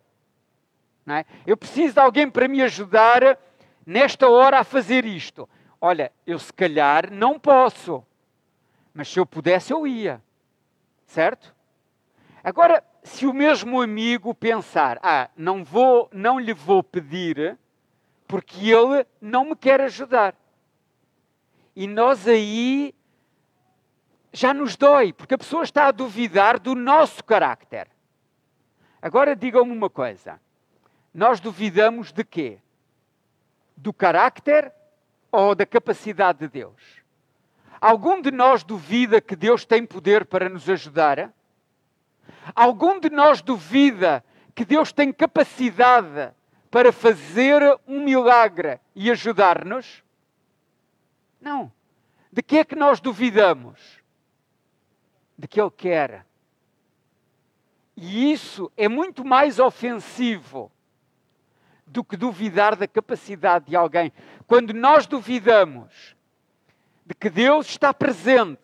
É? 1.08 1.26
Eu 1.46 1.58
preciso 1.58 1.94
de 1.94 2.00
alguém 2.00 2.30
para 2.30 2.48
me 2.48 2.62
ajudar 2.62 3.38
nesta 3.86 4.30
hora 4.30 4.60
a 4.60 4.64
fazer 4.64 5.06
isto. 5.06 5.48
Olha, 5.80 6.12
eu 6.26 6.40
se 6.40 6.52
calhar 6.54 7.12
não 7.12 7.40
posso, 7.40 8.04
mas 8.94 9.08
se 9.10 9.20
eu 9.20 9.26
pudesse, 9.26 9.72
eu 9.74 9.86
ia. 9.86 10.22
Certo? 11.06 11.54
Agora, 12.44 12.84
se 13.04 13.26
o 13.26 13.34
mesmo 13.34 13.82
amigo 13.82 14.34
pensar, 14.34 15.00
ah, 15.02 15.30
não 15.36 15.64
vou, 15.64 16.10
não 16.12 16.40
lhe 16.40 16.54
vou 16.54 16.84
pedir, 16.84 17.58
porque 18.28 18.70
ele 18.70 19.06
não 19.22 19.46
me 19.46 19.56
quer 19.56 19.82
ajudar. 19.82 20.36
E 21.80 21.86
nós 21.86 22.28
aí 22.28 22.92
já 24.34 24.52
nos 24.52 24.76
dói, 24.76 25.14
porque 25.14 25.36
a 25.36 25.38
pessoa 25.38 25.64
está 25.64 25.86
a 25.86 25.92
duvidar 25.92 26.58
do 26.58 26.74
nosso 26.74 27.24
carácter. 27.24 27.88
Agora 29.00 29.36
digam-me 29.36 29.74
uma 29.74 29.88
coisa: 29.88 30.42
nós 31.14 31.40
duvidamos 31.40 32.12
de 32.12 32.24
quê? 32.24 32.58
Do 33.76 33.94
carácter 33.94 34.74
ou 35.32 35.54
da 35.54 35.68
capacidade 35.68 36.40
de 36.40 36.48
Deus? 36.48 36.82
Algum 37.80 38.24
de 38.24 38.32
nós 38.32 38.64
duvida 38.64 39.22
que 39.22 39.36
Deus 39.36 39.64
tem 39.64 39.86
poder 39.86 40.26
para 40.26 40.50
nos 40.50 40.68
ajudar? 40.68 41.32
Algum 42.56 43.00
de 43.00 43.12
nós 43.12 43.40
duvida 43.40 44.26
que 44.56 44.66
Deus 44.66 44.92
tem 44.92 45.14
capacidade 45.14 46.34
para 46.72 46.92
fazer 46.92 47.62
um 47.88 48.04
milagre 48.04 48.80
e 48.96 49.12
ajudar-nos? 49.12 50.07
Não. 51.40 51.72
De 52.32 52.42
que 52.42 52.58
é 52.58 52.64
que 52.64 52.76
nós 52.76 53.00
duvidamos? 53.00 54.02
De 55.38 55.48
que 55.48 55.60
Ele 55.60 55.72
quer. 55.72 56.26
E 57.96 58.32
isso 58.32 58.72
é 58.78 58.88
muito 58.88 59.26
mais 59.26 59.60
ofensivo 59.60 60.72
do 61.86 62.04
que 62.04 62.18
duvidar 62.18 62.76
da 62.76 62.88
capacidade 62.88 63.66
de 63.66 63.76
alguém. 63.76 64.12
Quando 64.46 64.74
nós 64.74 65.08
duvidamos 65.08 66.16
de 67.06 67.16
que 67.16 67.30
Deus 67.30 67.68
está 67.68 67.94
presente, 67.94 68.62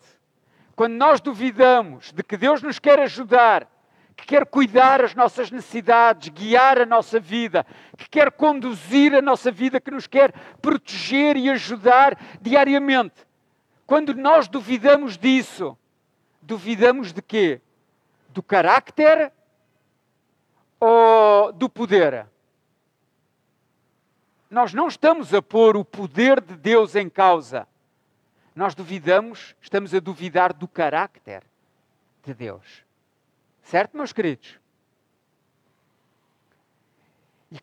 quando 0.76 0.94
nós 0.94 1.20
duvidamos 1.20 2.12
de 2.12 2.22
que 2.22 2.36
Deus 2.36 2.62
nos 2.62 2.78
quer 2.78 3.00
ajudar, 3.00 3.68
que 4.16 4.26
quer 4.26 4.46
cuidar 4.46 5.02
as 5.02 5.14
nossas 5.14 5.50
necessidades, 5.50 6.28
guiar 6.28 6.80
a 6.80 6.86
nossa 6.86 7.18
vida, 7.18 7.66
que 7.96 8.08
quer 8.08 8.30
conduzir 8.30 9.14
a 9.14 9.20
nossa 9.20 9.50
vida, 9.50 9.80
que 9.80 9.90
nos 9.90 10.06
quer 10.06 10.32
proteger 10.62 11.36
e 11.36 11.50
ajudar 11.50 12.18
diariamente. 12.40 13.26
Quando 13.86 14.14
nós 14.14 14.48
duvidamos 14.48 15.18
disso, 15.18 15.76
duvidamos 16.40 17.12
de 17.12 17.20
quê? 17.20 17.60
Do 18.30 18.42
carácter 18.42 19.32
ou 20.80 21.52
do 21.52 21.68
poder? 21.68 22.26
Nós 24.48 24.72
não 24.72 24.86
estamos 24.86 25.34
a 25.34 25.42
pôr 25.42 25.76
o 25.76 25.84
poder 25.84 26.40
de 26.40 26.56
Deus 26.56 26.94
em 26.94 27.08
causa. 27.08 27.66
Nós 28.54 28.74
duvidamos, 28.74 29.56
estamos 29.60 29.92
a 29.92 29.98
duvidar 29.98 30.52
do 30.52 30.68
carácter 30.68 31.42
de 32.24 32.32
Deus. 32.32 32.83
Certo, 33.64 33.96
meus 33.96 34.12
queridos? 34.12 34.60
E, 37.50 37.58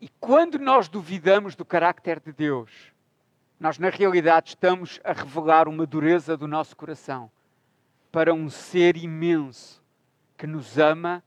e 0.00 0.08
quando 0.20 0.60
nós 0.60 0.88
duvidamos 0.88 1.56
do 1.56 1.64
carácter 1.64 2.20
de 2.20 2.32
Deus, 2.32 2.70
nós 3.58 3.76
na 3.76 3.90
realidade 3.90 4.50
estamos 4.50 5.00
a 5.02 5.12
revelar 5.12 5.66
uma 5.66 5.84
dureza 5.84 6.36
do 6.36 6.46
nosso 6.46 6.76
coração 6.76 7.30
para 8.12 8.32
um 8.32 8.48
ser 8.48 8.96
imenso 8.96 9.82
que 10.38 10.46
nos 10.46 10.78
ama 10.78 11.22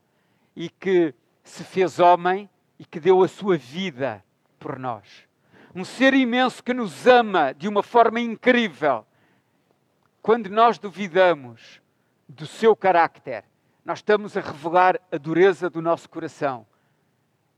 e 0.56 0.70
que 0.70 1.14
se 1.44 1.62
fez 1.62 1.98
homem 1.98 2.48
e 2.78 2.86
que 2.86 2.98
deu 2.98 3.22
a 3.22 3.28
sua 3.28 3.58
vida 3.58 4.24
por 4.58 4.78
nós. 4.78 5.28
Um 5.74 5.84
ser 5.84 6.14
imenso 6.14 6.64
que 6.64 6.72
nos 6.72 7.06
ama 7.06 7.52
de 7.52 7.68
uma 7.68 7.82
forma 7.82 8.20
incrível. 8.20 9.06
Quando 10.22 10.48
nós 10.48 10.78
duvidamos 10.78 11.82
do 12.26 12.46
seu 12.46 12.74
carácter, 12.74 13.44
nós 13.88 14.00
estamos 14.00 14.36
a 14.36 14.42
revelar 14.42 15.00
a 15.10 15.16
dureza 15.16 15.70
do 15.70 15.80
nosso 15.80 16.10
coração. 16.10 16.66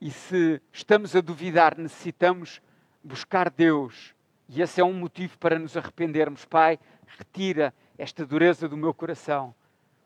E 0.00 0.12
se 0.12 0.62
estamos 0.72 1.16
a 1.16 1.20
duvidar, 1.20 1.76
necessitamos 1.76 2.62
buscar 3.02 3.50
Deus. 3.50 4.14
E 4.48 4.62
esse 4.62 4.80
é 4.80 4.84
um 4.84 4.92
motivo 4.92 5.36
para 5.38 5.58
nos 5.58 5.76
arrependermos. 5.76 6.44
Pai, 6.44 6.78
retira 7.18 7.74
esta 7.98 8.24
dureza 8.24 8.68
do 8.68 8.76
meu 8.76 8.94
coração, 8.94 9.52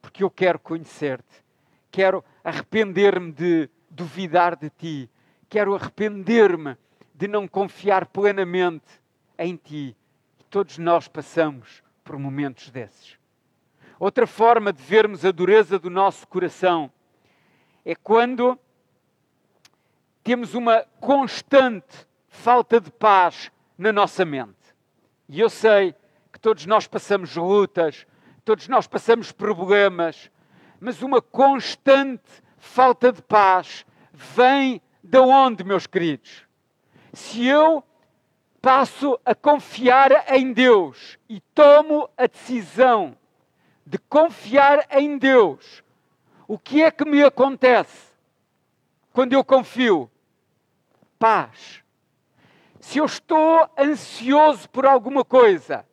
porque 0.00 0.24
eu 0.24 0.30
quero 0.30 0.58
conhecer-te. 0.58 1.44
Quero 1.90 2.24
arrepender-me 2.42 3.30
de 3.30 3.68
duvidar 3.90 4.56
de 4.56 4.70
ti. 4.70 5.10
Quero 5.46 5.74
arrepender-me 5.74 6.74
de 7.14 7.28
não 7.28 7.46
confiar 7.46 8.06
plenamente 8.06 8.98
em 9.36 9.56
ti. 9.56 9.94
E 10.40 10.44
todos 10.44 10.78
nós 10.78 11.06
passamos 11.06 11.82
por 12.02 12.18
momentos 12.18 12.70
desses. 12.70 13.22
Outra 14.04 14.26
forma 14.26 14.70
de 14.70 14.82
vermos 14.82 15.24
a 15.24 15.30
dureza 15.30 15.78
do 15.78 15.88
nosso 15.88 16.28
coração 16.28 16.92
é 17.86 17.94
quando 17.94 18.58
temos 20.22 20.52
uma 20.52 20.84
constante 21.00 22.06
falta 22.28 22.78
de 22.78 22.90
paz 22.90 23.50
na 23.78 23.94
nossa 23.94 24.22
mente. 24.22 24.58
E 25.26 25.40
eu 25.40 25.48
sei 25.48 25.94
que 26.30 26.38
todos 26.38 26.66
nós 26.66 26.86
passamos 26.86 27.34
lutas, 27.34 28.06
todos 28.44 28.68
nós 28.68 28.86
passamos 28.86 29.32
problemas, 29.32 30.30
mas 30.78 31.00
uma 31.00 31.22
constante 31.22 32.42
falta 32.58 33.10
de 33.10 33.22
paz 33.22 33.86
vem 34.12 34.82
de 35.02 35.18
onde, 35.18 35.64
meus 35.64 35.86
queridos? 35.86 36.46
Se 37.14 37.46
eu 37.46 37.82
passo 38.60 39.18
a 39.24 39.34
confiar 39.34 40.30
em 40.30 40.52
Deus 40.52 41.18
e 41.26 41.40
tomo 41.54 42.06
a 42.18 42.26
decisão 42.26 43.16
de 43.86 43.98
confiar 43.98 44.86
em 44.90 45.18
Deus, 45.18 45.82
o 46.48 46.58
que 46.58 46.82
é 46.82 46.90
que 46.90 47.04
me 47.04 47.22
acontece 47.22 48.12
quando 49.12 49.32
eu 49.32 49.44
confio? 49.44 50.10
Paz. 51.18 51.82
Se 52.80 52.98
eu 52.98 53.04
estou 53.04 53.68
ansioso 53.78 54.68
por 54.68 54.84
alguma 54.86 55.24
coisa 55.24 55.86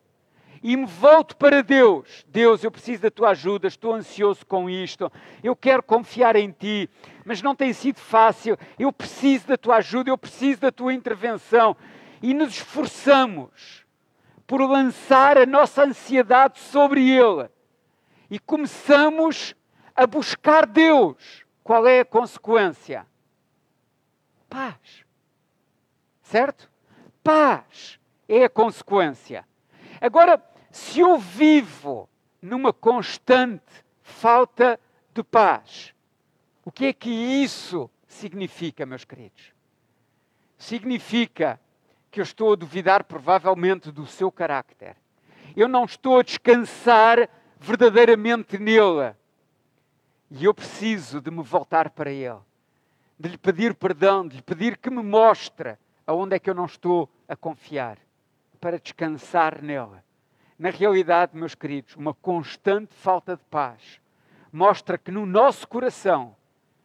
e 0.62 0.76
me 0.76 0.86
volto 0.86 1.36
para 1.38 1.64
Deus, 1.64 2.26
Deus, 2.28 2.64
eu 2.64 2.72
preciso 2.72 3.04
da 3.04 3.12
tua 3.12 3.30
ajuda, 3.30 3.68
estou 3.68 3.94
ansioso 3.94 4.46
com 4.46 4.70
isto, 4.70 5.12
eu 5.44 5.56
quero 5.56 5.82
confiar 5.82 6.36
em 6.36 6.52
ti, 6.52 6.90
mas 7.24 7.42
não 7.42 7.56
tem 7.56 7.74
sido 7.74 8.00
fácil, 8.00 8.58
eu 8.78 8.92
preciso 8.92 9.48
da 9.48 9.58
tua 9.58 9.78
ajuda, 9.78 10.10
eu 10.10 10.18
preciso 10.18 10.62
da 10.62 10.72
tua 10.72 10.94
intervenção. 10.94 11.76
e 12.24 12.36
nos 12.36 12.50
esforçamos 12.50 13.84
por 14.46 14.62
lançar 14.62 15.40
a 15.40 15.46
nossa 15.46 15.84
ansiedade 15.84 16.60
sobre 16.60 17.10
Ele 17.10 17.50
e 18.32 18.40
começamos 18.40 19.54
a 19.94 20.08
buscar 20.08 20.66
Deus, 20.66 21.46
qual 21.62 21.86
é 21.86 22.00
a 22.00 22.06
consequência? 22.06 23.06
Paz. 24.50 25.06
Certo? 26.24 26.72
Paz 27.22 28.00
é 28.30 28.46
a 28.46 28.50
consequência. 28.50 29.46
Agora, 30.00 30.42
se 30.72 31.02
eu 31.02 31.18
vivo 31.18 32.08
numa 32.42 32.72
constante 32.72 33.84
falta 34.02 34.80
de 35.14 35.22
paz, 35.24 35.94
o 36.64 36.72
que 36.72 36.86
é 36.86 36.94
que 36.94 37.10
isso 37.10 37.92
significa, 38.08 38.86
meus 38.86 39.04
queridos? 39.04 39.54
Significa 40.58 41.60
que 42.10 42.22
eu 42.22 42.24
estou 42.24 42.54
a 42.54 42.56
duvidar 42.56 43.04
provavelmente 43.04 43.92
do 43.92 44.06
seu 44.06 44.32
carácter. 44.32 44.96
Eu 45.54 45.68
não 45.68 45.84
estou 45.84 46.20
a 46.20 46.24
descansar 46.24 47.28
verdadeiramente 47.62 48.58
nele. 48.58 49.16
E 50.32 50.46
eu 50.46 50.54
preciso 50.54 51.22
de 51.22 51.30
me 51.30 51.44
voltar 51.44 51.92
para 51.92 52.10
ele, 52.10 52.40
de 53.20 53.30
lhe 53.30 53.38
pedir 53.38 53.76
perdão, 53.76 54.28
de 54.28 54.38
lhe 54.38 54.42
pedir 54.42 54.78
que 54.78 54.90
me 54.90 55.04
mostre 55.04 55.78
aonde 56.08 56.36
é 56.36 56.40
que 56.40 56.50
eu 56.50 56.56
não 56.56 56.66
estou 56.66 57.08
a 57.28 57.36
confiar, 57.36 57.98
para 58.60 58.80
descansar 58.80 59.62
nele. 59.62 60.02
Na 60.58 60.70
realidade, 60.70 61.38
meus 61.38 61.54
queridos, 61.54 61.96
uma 61.96 62.14
constante 62.14 62.94
falta 62.96 63.38
de 63.38 63.44
paz 63.46 64.02
mostra 64.52 64.98
que 64.98 65.12
no 65.12 65.26
nosso 65.26 65.68
coração 65.68 66.36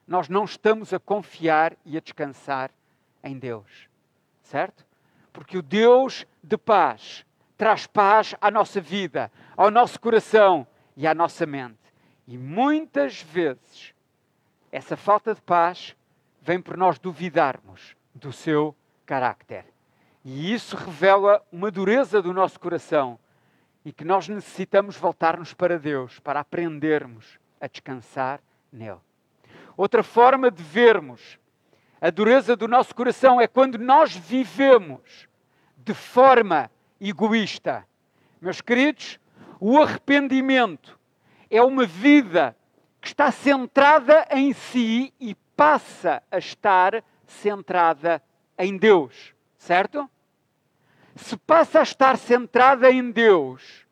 nós 0.06 0.28
não 0.28 0.44
estamos 0.44 0.92
a 0.92 1.00
confiar 1.00 1.74
e 1.84 1.96
a 1.96 2.00
descansar 2.00 2.70
em 3.24 3.38
Deus. 3.38 3.88
Certo? 4.42 4.86
Porque 5.32 5.58
o 5.58 5.62
Deus 5.62 6.26
de 6.42 6.56
paz 6.56 7.25
traz 7.56 7.86
paz 7.86 8.34
à 8.40 8.50
nossa 8.50 8.80
vida, 8.80 9.30
ao 9.56 9.70
nosso 9.70 9.98
coração 10.00 10.66
e 10.96 11.06
à 11.06 11.14
nossa 11.14 11.46
mente. 11.46 11.78
E 12.26 12.36
muitas 12.36 13.22
vezes 13.22 13.94
essa 14.70 14.96
falta 14.96 15.34
de 15.34 15.40
paz 15.40 15.96
vem 16.42 16.60
por 16.60 16.76
nós 16.76 16.98
duvidarmos 16.98 17.96
do 18.14 18.32
seu 18.32 18.76
carácter. 19.04 19.64
E 20.24 20.52
isso 20.52 20.76
revela 20.76 21.42
uma 21.52 21.70
dureza 21.70 22.20
do 22.20 22.32
nosso 22.32 22.58
coração 22.58 23.18
e 23.84 23.92
que 23.92 24.04
nós 24.04 24.28
necessitamos 24.28 24.96
voltar-nos 24.96 25.54
para 25.54 25.78
Deus 25.78 26.18
para 26.18 26.40
aprendermos 26.40 27.38
a 27.60 27.68
descansar 27.68 28.40
nele. 28.72 28.98
Outra 29.76 30.02
forma 30.02 30.50
de 30.50 30.62
vermos 30.62 31.38
a 32.00 32.10
dureza 32.10 32.54
do 32.54 32.68
nosso 32.68 32.94
coração 32.94 33.40
é 33.40 33.46
quando 33.46 33.78
nós 33.78 34.14
vivemos 34.14 35.26
de 35.78 35.94
forma 35.94 36.70
egoísta. 37.00 37.86
Meus 38.40 38.60
queridos, 38.60 39.18
o 39.60 39.78
arrependimento 39.78 40.98
é 41.50 41.62
uma 41.62 41.86
vida 41.86 42.56
que 43.00 43.08
está 43.08 43.30
centrada 43.30 44.26
em 44.30 44.52
si 44.52 45.12
e 45.20 45.34
passa 45.56 46.22
a 46.30 46.38
estar 46.38 47.02
centrada 47.26 48.22
em 48.58 48.76
Deus, 48.76 49.34
certo? 49.58 50.08
Se 51.14 51.36
passa 51.36 51.80
a 51.80 51.82
estar 51.82 52.16
centrada 52.18 52.90
em 52.90 53.10
Deus 53.10 53.86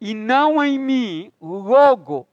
e 0.00 0.14
não 0.14 0.62
em 0.64 0.78
mim, 0.78 1.32
logo 1.40 2.26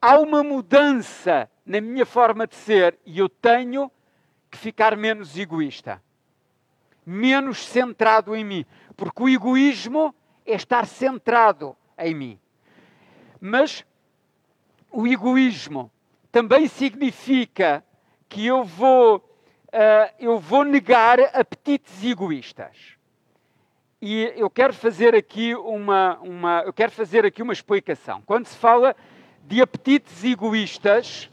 há 0.00 0.18
uma 0.18 0.42
mudança 0.42 1.50
na 1.64 1.80
minha 1.80 2.06
forma 2.06 2.46
de 2.46 2.54
ser 2.54 2.98
e 3.04 3.18
eu 3.18 3.28
tenho 3.28 3.90
que 4.50 4.56
ficar 4.56 4.96
menos 4.96 5.36
egoísta, 5.36 6.02
menos 7.06 7.64
centrado 7.64 8.34
em 8.34 8.44
mim, 8.44 8.66
porque 8.96 9.22
o 9.22 9.28
egoísmo 9.28 10.12
é 10.44 10.54
estar 10.54 10.84
centrado 10.86 11.76
em 11.96 12.14
mim. 12.14 12.40
Mas 13.40 13.84
o 14.90 15.06
egoísmo 15.06 15.90
também 16.32 16.66
significa 16.66 17.84
que 18.28 18.44
eu 18.44 18.64
vou, 18.64 19.18
uh, 19.18 20.14
eu 20.18 20.38
vou 20.38 20.64
negar 20.64 21.20
apetites 21.32 22.02
egoístas. 22.02 22.96
E 24.02 24.32
eu 24.36 24.50
quero 24.50 24.74
fazer 24.74 25.14
aqui 25.14 25.54
uma, 25.54 26.18
uma, 26.18 26.62
eu 26.62 26.72
quero 26.72 26.92
fazer 26.92 27.24
aqui 27.24 27.42
uma 27.42 27.52
explicação. 27.52 28.20
Quando 28.26 28.46
se 28.46 28.56
fala 28.56 28.94
de 29.44 29.62
apetites 29.62 30.24
egoístas, 30.24 31.30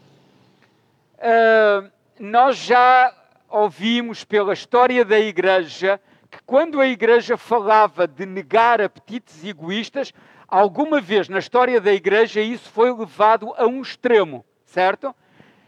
uh, 1.18 1.92
nós 2.20 2.58
já 2.58 3.14
ouvimos 3.54 4.24
pela 4.24 4.54
história 4.54 5.06
da 5.06 5.20
Igreja 5.20 6.02
que 6.30 6.42
quando 6.44 6.82
a 6.82 6.88
Igreja 6.88 7.38
falava 7.38 8.08
de 8.08 8.26
negar 8.26 8.82
apetites 8.82 9.44
egoístas, 9.46 10.12
alguma 10.48 11.00
vez 11.00 11.30
na 11.30 11.38
história 11.38 11.80
da 11.80 11.94
Igreja 11.94 12.42
isso 12.42 12.68
foi 12.72 12.92
levado 12.92 13.54
a 13.56 13.68
um 13.68 13.82
extremo, 13.82 14.44
certo? 14.66 15.16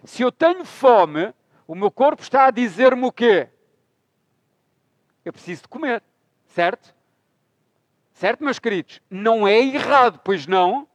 Se 0.03 0.23
eu 0.23 0.31
tenho 0.31 0.65
fome, 0.65 1.31
o 1.67 1.75
meu 1.75 1.91
corpo 1.91 2.23
está 2.23 2.47
a 2.47 2.51
dizer-me 2.51 3.05
o 3.05 3.11
quê? 3.11 3.49
Eu 5.23 5.31
preciso 5.31 5.61
de 5.61 5.67
comer, 5.67 6.01
certo? 6.47 6.95
Certo, 8.13 8.43
meus 8.43 8.57
queridos? 8.57 8.99
Não 9.09 9.47
é 9.47 9.59
errado, 9.59 10.19
pois 10.23 10.47
não? 10.47 10.87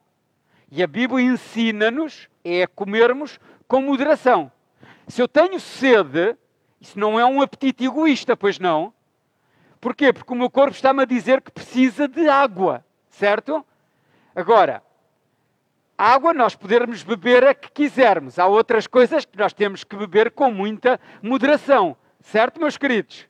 E 0.72 0.82
a 0.82 0.86
Bíblia 0.88 1.24
ensina-nos 1.24 2.28
é 2.42 2.66
comermos 2.66 3.38
com 3.68 3.80
moderação. 3.80 4.50
Se 5.06 5.22
eu 5.22 5.28
tenho 5.28 5.60
sede, 5.60 6.36
isso 6.80 6.98
não 6.98 7.20
é 7.20 7.26
um 7.26 7.42
apetite 7.42 7.84
egoísta, 7.84 8.36
pois 8.36 8.58
não? 8.58 8.92
Porquê? 9.80 10.12
Porque 10.12 10.32
o 10.32 10.36
meu 10.36 10.50
corpo 10.50 10.74
está-me 10.74 11.02
a 11.02 11.06
dizer 11.06 11.40
que 11.40 11.50
precisa 11.50 12.08
de 12.08 12.28
água, 12.28 12.84
certo? 13.08 13.64
Agora, 14.34 14.82
água 15.96 16.32
nós 16.32 16.54
podemos 16.54 17.02
beber 17.02 17.44
a 17.44 17.54
que 17.54 17.70
quisermos. 17.70 18.38
Há 18.38 18.46
outras 18.46 18.86
coisas 18.86 19.24
que 19.24 19.36
nós 19.38 19.52
temos 19.52 19.84
que 19.84 19.96
beber 19.96 20.30
com 20.30 20.50
muita 20.50 20.98
moderação, 21.22 21.96
certo, 22.20 22.60
meus 22.60 22.76
queridos? 22.78 23.26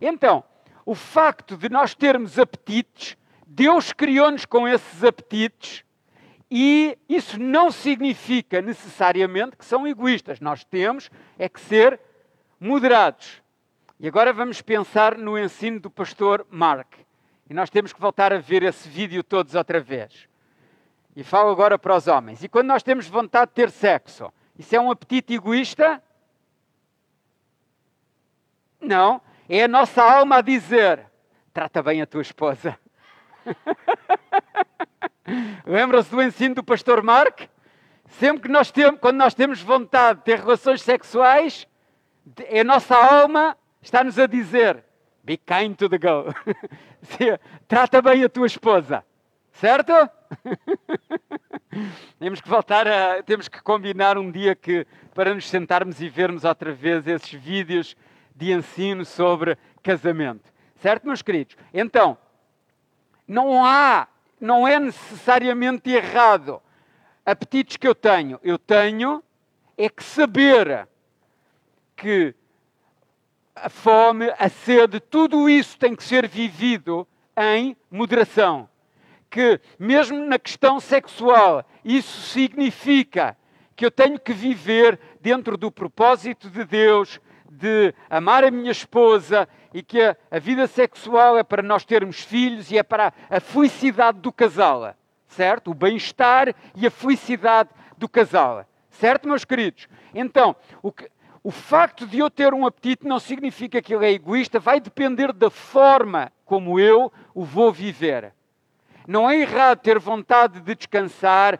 Então, 0.00 0.42
o 0.84 0.94
facto 0.94 1.56
de 1.56 1.68
nós 1.68 1.94
termos 1.94 2.38
apetites, 2.38 3.16
Deus 3.46 3.92
criou-nos 3.92 4.44
com 4.44 4.66
esses 4.66 5.04
apetites 5.04 5.84
e 6.50 6.96
isso 7.08 7.38
não 7.38 7.70
significa 7.70 8.62
necessariamente 8.62 9.56
que 9.56 9.64
são 9.64 9.86
egoístas. 9.86 10.40
Nós 10.40 10.64
temos 10.64 11.10
é 11.38 11.48
que 11.48 11.60
ser 11.60 12.00
moderados. 12.60 13.42
E 14.00 14.06
agora 14.06 14.32
vamos 14.32 14.62
pensar 14.62 15.18
no 15.18 15.38
ensino 15.38 15.80
do 15.80 15.90
pastor 15.90 16.46
Mark. 16.50 16.94
E 17.48 17.54
nós 17.54 17.70
temos 17.70 17.92
que 17.92 18.00
voltar 18.00 18.32
a 18.32 18.38
ver 18.38 18.62
esse 18.62 18.88
vídeo 18.88 19.24
todos 19.24 19.54
outra 19.54 19.80
vez. 19.80 20.28
E 21.16 21.24
falo 21.24 21.50
agora 21.50 21.78
para 21.78 21.96
os 21.96 22.06
homens. 22.06 22.44
E 22.44 22.48
quando 22.48 22.68
nós 22.68 22.82
temos 22.82 23.08
vontade 23.08 23.50
de 23.50 23.54
ter 23.54 23.70
sexo, 23.70 24.32
isso 24.56 24.76
é 24.76 24.80
um 24.80 24.90
apetite 24.90 25.34
egoísta? 25.34 26.02
Não. 28.80 29.20
É 29.48 29.64
a 29.64 29.68
nossa 29.68 30.02
alma 30.02 30.36
a 30.36 30.42
dizer: 30.42 31.06
trata 31.52 31.82
bem 31.82 32.02
a 32.02 32.06
tua 32.06 32.22
esposa. 32.22 32.78
Lembram-se 35.66 36.10
do 36.10 36.22
ensino 36.22 36.56
do 36.56 36.64
pastor 36.64 37.02
Mark? 37.02 37.48
Sempre 38.06 38.42
que 38.42 38.48
nós 38.48 38.70
temos, 38.70 39.00
quando 39.00 39.16
nós 39.16 39.34
temos 39.34 39.60
vontade 39.60 40.20
de 40.20 40.24
ter 40.24 40.38
relações 40.38 40.82
sexuais, 40.82 41.66
a 42.60 42.64
nossa 42.64 42.96
alma 42.96 43.56
está-nos 43.80 44.18
a 44.18 44.26
dizer: 44.26 44.84
Be 45.22 45.36
kind 45.36 45.74
to 45.76 45.88
the 45.88 45.98
girl. 45.98 46.30
Trata 47.68 48.02
bem 48.02 48.24
a 48.24 48.28
tua 48.28 48.46
esposa. 48.46 49.04
Certo? 49.52 49.92
temos 52.18 52.40
que 52.40 52.48
voltar 52.48 52.86
a. 52.86 53.22
Temos 53.22 53.48
que 53.48 53.62
combinar 53.62 54.18
um 54.18 54.30
dia 54.30 54.54
que 54.54 54.86
para 55.14 55.34
nos 55.34 55.48
sentarmos 55.48 56.00
e 56.00 56.08
vermos 56.08 56.44
outra 56.44 56.72
vez 56.72 57.06
esses 57.06 57.32
vídeos 57.32 57.96
de 58.34 58.52
ensino 58.52 59.04
sobre 59.04 59.58
casamento. 59.82 60.52
Certo, 60.76 61.06
meus 61.06 61.22
queridos? 61.22 61.56
Então, 61.74 62.16
não 63.26 63.64
há 63.64 64.06
não 64.40 64.66
é 64.66 64.78
necessariamente 64.78 65.90
errado. 65.90 66.62
Apetites 67.24 67.76
que 67.76 67.86
eu 67.86 67.94
tenho, 67.94 68.38
eu 68.42 68.58
tenho 68.58 69.22
é 69.76 69.88
que 69.88 70.02
saber 70.02 70.88
que 71.98 72.32
a 73.56 73.68
fome, 73.68 74.32
a 74.38 74.48
sede, 74.48 75.00
tudo 75.00 75.50
isso 75.50 75.76
tem 75.76 75.96
que 75.96 76.04
ser 76.04 76.28
vivido 76.28 77.06
em 77.36 77.76
moderação. 77.90 78.68
Que 79.28 79.60
mesmo 79.78 80.24
na 80.24 80.38
questão 80.38 80.78
sexual, 80.78 81.68
isso 81.84 82.22
significa 82.22 83.36
que 83.74 83.84
eu 83.84 83.90
tenho 83.90 84.18
que 84.18 84.32
viver 84.32 84.98
dentro 85.20 85.56
do 85.56 85.72
propósito 85.72 86.48
de 86.48 86.64
Deus, 86.64 87.20
de 87.50 87.92
amar 88.08 88.44
a 88.44 88.50
minha 88.50 88.70
esposa 88.70 89.48
e 89.74 89.82
que 89.82 90.00
a, 90.00 90.16
a, 90.30 90.38
vida 90.38 90.66
sexual 90.68 91.36
é 91.36 91.42
para 91.42 91.62
nós 91.62 91.84
termos 91.84 92.20
filhos 92.20 92.70
e 92.70 92.78
é 92.78 92.82
para 92.82 93.12
a 93.28 93.40
felicidade 93.40 94.20
do 94.20 94.32
casal, 94.32 94.94
certo? 95.26 95.72
O 95.72 95.74
bem-estar 95.74 96.54
e 96.76 96.86
a 96.86 96.90
felicidade 96.90 97.70
do 97.96 98.08
casal, 98.08 98.64
certo, 98.88 99.28
meus 99.28 99.44
queridos? 99.44 99.88
Então, 100.14 100.54
o 100.82 100.92
que, 100.92 101.08
o 101.42 101.50
facto 101.50 102.06
de 102.06 102.18
eu 102.18 102.30
ter 102.30 102.52
um 102.52 102.66
apetite 102.66 103.06
não 103.06 103.18
significa 103.18 103.80
que 103.80 103.94
ele 103.94 104.06
é 104.06 104.12
egoísta, 104.12 104.58
vai 104.58 104.80
depender 104.80 105.32
da 105.32 105.50
forma 105.50 106.32
como 106.44 106.78
eu 106.80 107.12
o 107.34 107.44
vou 107.44 107.72
viver. 107.72 108.32
Não 109.06 109.28
é 109.28 109.38
errado 109.38 109.78
ter 109.78 109.98
vontade 109.98 110.60
de 110.60 110.74
descansar, 110.74 111.58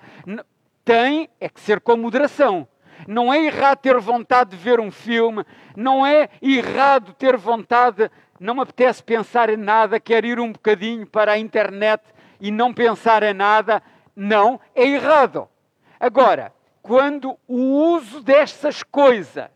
tem 0.85 1.29
é 1.41 1.49
que 1.49 1.61
ser 1.61 1.81
com 1.81 1.97
moderação. 1.97 2.67
Não 3.07 3.33
é 3.33 3.45
errado 3.45 3.79
ter 3.79 3.99
vontade 3.99 4.51
de 4.51 4.57
ver 4.57 4.81
um 4.81 4.91
filme, 4.91 5.45
não 5.77 6.05
é 6.05 6.29
errado 6.43 7.15
ter 7.15 7.37
vontade, 7.37 8.11
não 8.41 8.55
me 8.55 8.63
apetece 8.63 9.03
pensar 9.03 9.49
em 9.49 9.57
nada, 9.57 10.01
quero 10.01 10.27
ir 10.27 10.41
um 10.41 10.53
bocadinho 10.53 11.07
para 11.07 11.33
a 11.33 11.39
internet 11.39 12.03
e 12.41 12.51
não 12.51 12.75
pensar 12.75 13.23
em 13.23 13.35
nada. 13.35 13.83
Não, 14.15 14.61
é 14.75 14.85
errado. 14.85 15.49
Agora, 16.01 16.53
quando 16.89 17.39
o 17.47 17.59
uso 17.93 18.23
destas 18.23 18.83
coisas 18.83 19.51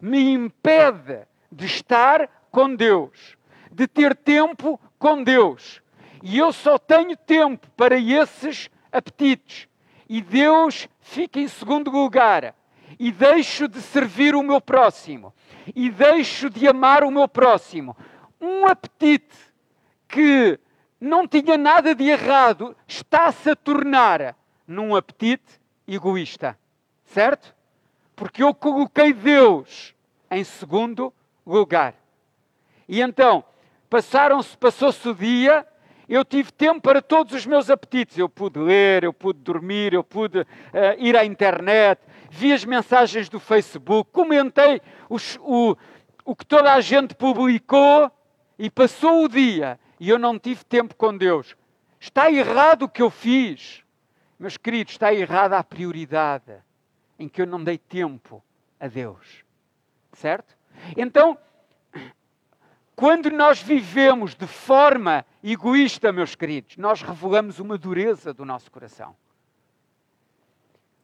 me 0.00 0.32
impede 0.32 1.28
de 1.52 1.66
estar 1.66 2.30
com 2.50 2.74
Deus, 2.74 3.36
de 3.70 3.86
ter 3.86 4.16
tempo 4.16 4.80
com 4.98 5.22
Deus, 5.22 5.82
e 6.22 6.38
eu 6.38 6.54
só 6.54 6.78
tenho 6.78 7.14
tempo 7.14 7.68
para 7.76 7.98
esses 7.98 8.70
apetites, 8.90 9.68
e 10.08 10.22
Deus 10.22 10.88
fica 10.98 11.38
em 11.38 11.46
segundo 11.46 11.90
lugar, 11.90 12.54
e 12.98 13.12
deixo 13.12 13.68
de 13.68 13.82
servir 13.82 14.34
o 14.34 14.42
meu 14.42 14.58
próximo, 14.58 15.34
e 15.74 15.90
deixo 15.90 16.48
de 16.48 16.66
amar 16.66 17.04
o 17.04 17.10
meu 17.10 17.28
próximo, 17.28 17.94
um 18.40 18.64
apetite 18.64 19.36
que 20.08 20.58
não 20.98 21.28
tinha 21.28 21.58
nada 21.58 21.94
de 21.94 22.04
errado 22.04 22.74
está-se 22.88 23.50
a 23.50 23.56
tornar 23.56 24.34
num 24.66 24.96
apetite 24.96 25.65
egoísta. 25.86 26.58
Certo? 27.04 27.54
Porque 28.14 28.42
eu 28.42 28.54
coloquei 28.54 29.12
Deus 29.12 29.94
em 30.30 30.42
segundo 30.42 31.12
lugar. 31.46 31.94
E 32.88 33.00
então, 33.00 33.44
passaram-se, 33.88 34.56
passou-se 34.56 35.08
o 35.08 35.14
dia, 35.14 35.66
eu 36.08 36.24
tive 36.24 36.52
tempo 36.52 36.80
para 36.80 37.02
todos 37.02 37.34
os 37.34 37.46
meus 37.46 37.68
apetites. 37.68 38.16
Eu 38.16 38.28
pude 38.28 38.58
ler, 38.58 39.04
eu 39.04 39.12
pude 39.12 39.40
dormir, 39.40 39.92
eu 39.92 40.04
pude 40.04 40.40
uh, 40.40 40.46
ir 40.98 41.16
à 41.16 41.24
internet, 41.24 42.00
vi 42.30 42.52
as 42.52 42.64
mensagens 42.64 43.28
do 43.28 43.40
Facebook, 43.40 44.10
comentei 44.12 44.80
os, 45.08 45.38
o, 45.42 45.76
o 46.24 46.34
que 46.34 46.46
toda 46.46 46.72
a 46.72 46.80
gente 46.80 47.14
publicou 47.14 48.10
e 48.58 48.70
passou 48.70 49.24
o 49.24 49.28
dia 49.28 49.78
e 49.98 50.08
eu 50.08 50.18
não 50.18 50.38
tive 50.38 50.64
tempo 50.64 50.94
com 50.94 51.16
Deus. 51.16 51.56
Está 51.98 52.30
errado 52.30 52.82
o 52.82 52.88
que 52.88 53.02
eu 53.02 53.10
fiz. 53.10 53.82
Meus 54.38 54.56
queridos, 54.56 54.92
está 54.92 55.12
errada 55.14 55.58
a 55.58 55.64
prioridade 55.64 56.62
em 57.18 57.28
que 57.28 57.40
eu 57.40 57.46
não 57.46 57.62
dei 57.62 57.78
tempo 57.78 58.42
a 58.78 58.86
Deus. 58.86 59.44
Certo? 60.12 60.56
Então, 60.96 61.38
quando 62.94 63.30
nós 63.30 63.62
vivemos 63.62 64.34
de 64.34 64.46
forma 64.46 65.24
egoísta, 65.42 66.12
meus 66.12 66.34
queridos, 66.34 66.76
nós 66.76 67.02
revelamos 67.02 67.58
uma 67.58 67.78
dureza 67.78 68.32
do 68.32 68.44
nosso 68.44 68.70
coração. 68.70 69.16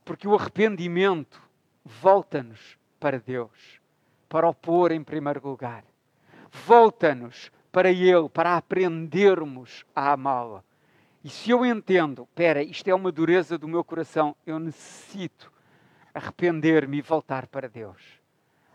Porque 0.05 0.27
o 0.27 0.35
arrependimento 0.35 1.41
volta-nos 1.85 2.79
para 2.99 3.19
Deus, 3.19 3.81
para 4.29 4.49
o 4.49 4.55
pôr 4.55 4.93
em 4.93 5.03
primeiro 5.03 5.47
lugar. 5.47 5.85
Volta-nos 6.51 7.51
para 7.71 7.91
Ele, 7.91 8.29
para 8.29 8.57
aprendermos 8.57 9.85
a 9.95 10.13
amá-lo. 10.13 10.63
E 11.25 11.31
se 11.31 11.51
eu 11.51 11.65
entendo, 11.65 12.23
espera, 12.23 12.63
isto 12.63 12.89
é 12.89 12.95
uma 12.95 13.13
dureza 13.13 13.57
do 13.57 13.69
meu 13.69 13.85
coração, 13.85 14.35
eu 14.45 14.59
necessito 14.59 15.53
arrepender-me 16.13 16.99
e 16.99 17.03
voltar 17.03 17.47
para 17.47 17.69
Deus. 17.69 18.03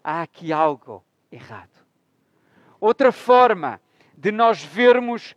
Há 0.03 0.21
aqui 0.21 0.53
algo 0.53 1.03
errado. 1.31 1.85
Outra 2.79 3.11
forma 3.11 3.81
de 4.15 4.31
nós 4.31 4.63
vermos 4.63 5.35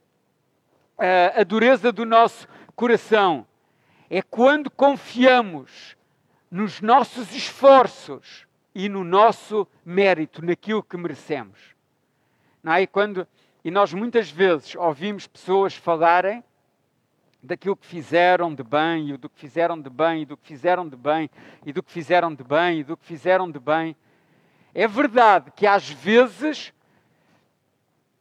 uh, 0.96 1.40
a 1.40 1.42
dureza 1.42 1.90
do 1.90 2.07
nosso 2.07 2.46
coração 2.77 3.46
é 4.09 4.23
quando 4.23 4.70
confiamos 4.70 5.96
nos 6.51 6.81
nossos 6.81 7.35
esforços 7.35 8.46
e 8.75 8.88
no 8.88 9.05
nosso 9.05 9.66
mérito, 9.85 10.44
naquilo 10.44 10.83
que 10.83 10.96
merecemos. 10.96 11.59
Não 12.62 12.73
é? 12.73 12.83
E 12.83 12.87
quando 12.87 13.27
e 13.64 13.70
nós 13.70 13.92
muitas 13.92 14.31
vezes 14.31 14.75
ouvimos 14.75 15.27
pessoas 15.27 15.75
falarem 15.75 16.42
daquilo 17.42 17.76
que 17.76 17.87
fizeram 17.87 18.55
de 18.55 18.62
bem, 18.62 19.11
e 19.11 19.16
do 19.16 19.29
que 19.29 19.38
fizeram 19.40 19.81
de 19.81 19.88
bem, 19.88 20.22
e 20.22 20.26
do 20.26 20.37
que 20.37 20.46
fizeram 20.46 20.88
de 20.88 20.96
bem, 20.96 21.31
e 21.64 21.72
do 21.72 21.83
que 21.83 21.90
fizeram 21.90 22.35
de 22.35 22.44
bem, 22.44 22.81
e 22.81 22.85
do 22.85 22.96
que 22.96 23.07
fizeram 23.07 23.50
de 23.50 23.59
bem. 23.59 23.96
É 24.74 24.87
verdade 24.87 25.50
que 25.57 25.66
às 25.66 25.88
vezes 25.88 26.72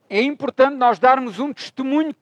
é 0.09 0.21
importante 0.21 0.75
nós 0.75 0.97
darmos 0.97 1.39
um 1.39 1.53
testemunho 1.53 2.15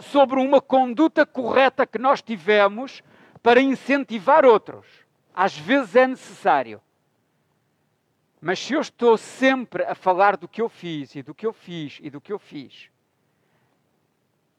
sobre 0.00 0.38
uma 0.38 0.60
conduta 0.60 1.24
correta 1.24 1.86
que 1.86 1.98
nós 1.98 2.20
tivemos 2.20 3.02
para 3.42 3.60
incentivar 3.60 4.44
outros. 4.44 4.86
Às 5.34 5.56
vezes 5.56 5.96
é 5.96 6.06
necessário. 6.06 6.80
Mas 8.40 8.58
se 8.58 8.74
eu 8.74 8.80
estou 8.80 9.16
sempre 9.16 9.84
a 9.84 9.94
falar 9.94 10.36
do 10.36 10.46
que 10.46 10.60
eu 10.60 10.68
fiz 10.68 11.16
e 11.16 11.22
do 11.22 11.34
que 11.34 11.46
eu 11.46 11.52
fiz 11.52 11.98
e 12.02 12.10
do 12.10 12.20
que 12.20 12.30
eu 12.30 12.38
fiz, 12.38 12.90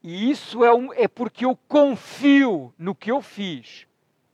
e 0.08 0.30
isso 0.30 0.64
é, 0.64 0.72
um, 0.72 0.94
é 0.94 1.08
porque 1.08 1.46
eu 1.46 1.58
confio 1.68 2.72
no 2.78 2.94
que 2.94 3.12
eu 3.12 3.24
fiz 3.24 3.88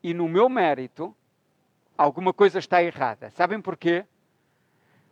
e 0.04 0.14
no 0.14 0.28
meu 0.28 0.50
mérito, 0.50 1.16
alguma 1.98 2.34
coisa 2.34 2.60
está 2.60 2.84
errada. 2.84 3.30
Sabem 3.30 3.62
porquê? 3.62 4.06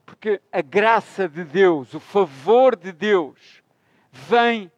Porque 0.05 0.41
a 0.51 0.59
graça 0.59 1.29
de 1.29 1.45
Deus, 1.45 1.93
o 1.93 1.99
favor 2.01 2.75
de 2.75 2.91
Deus, 2.91 3.63
vem 4.11 4.69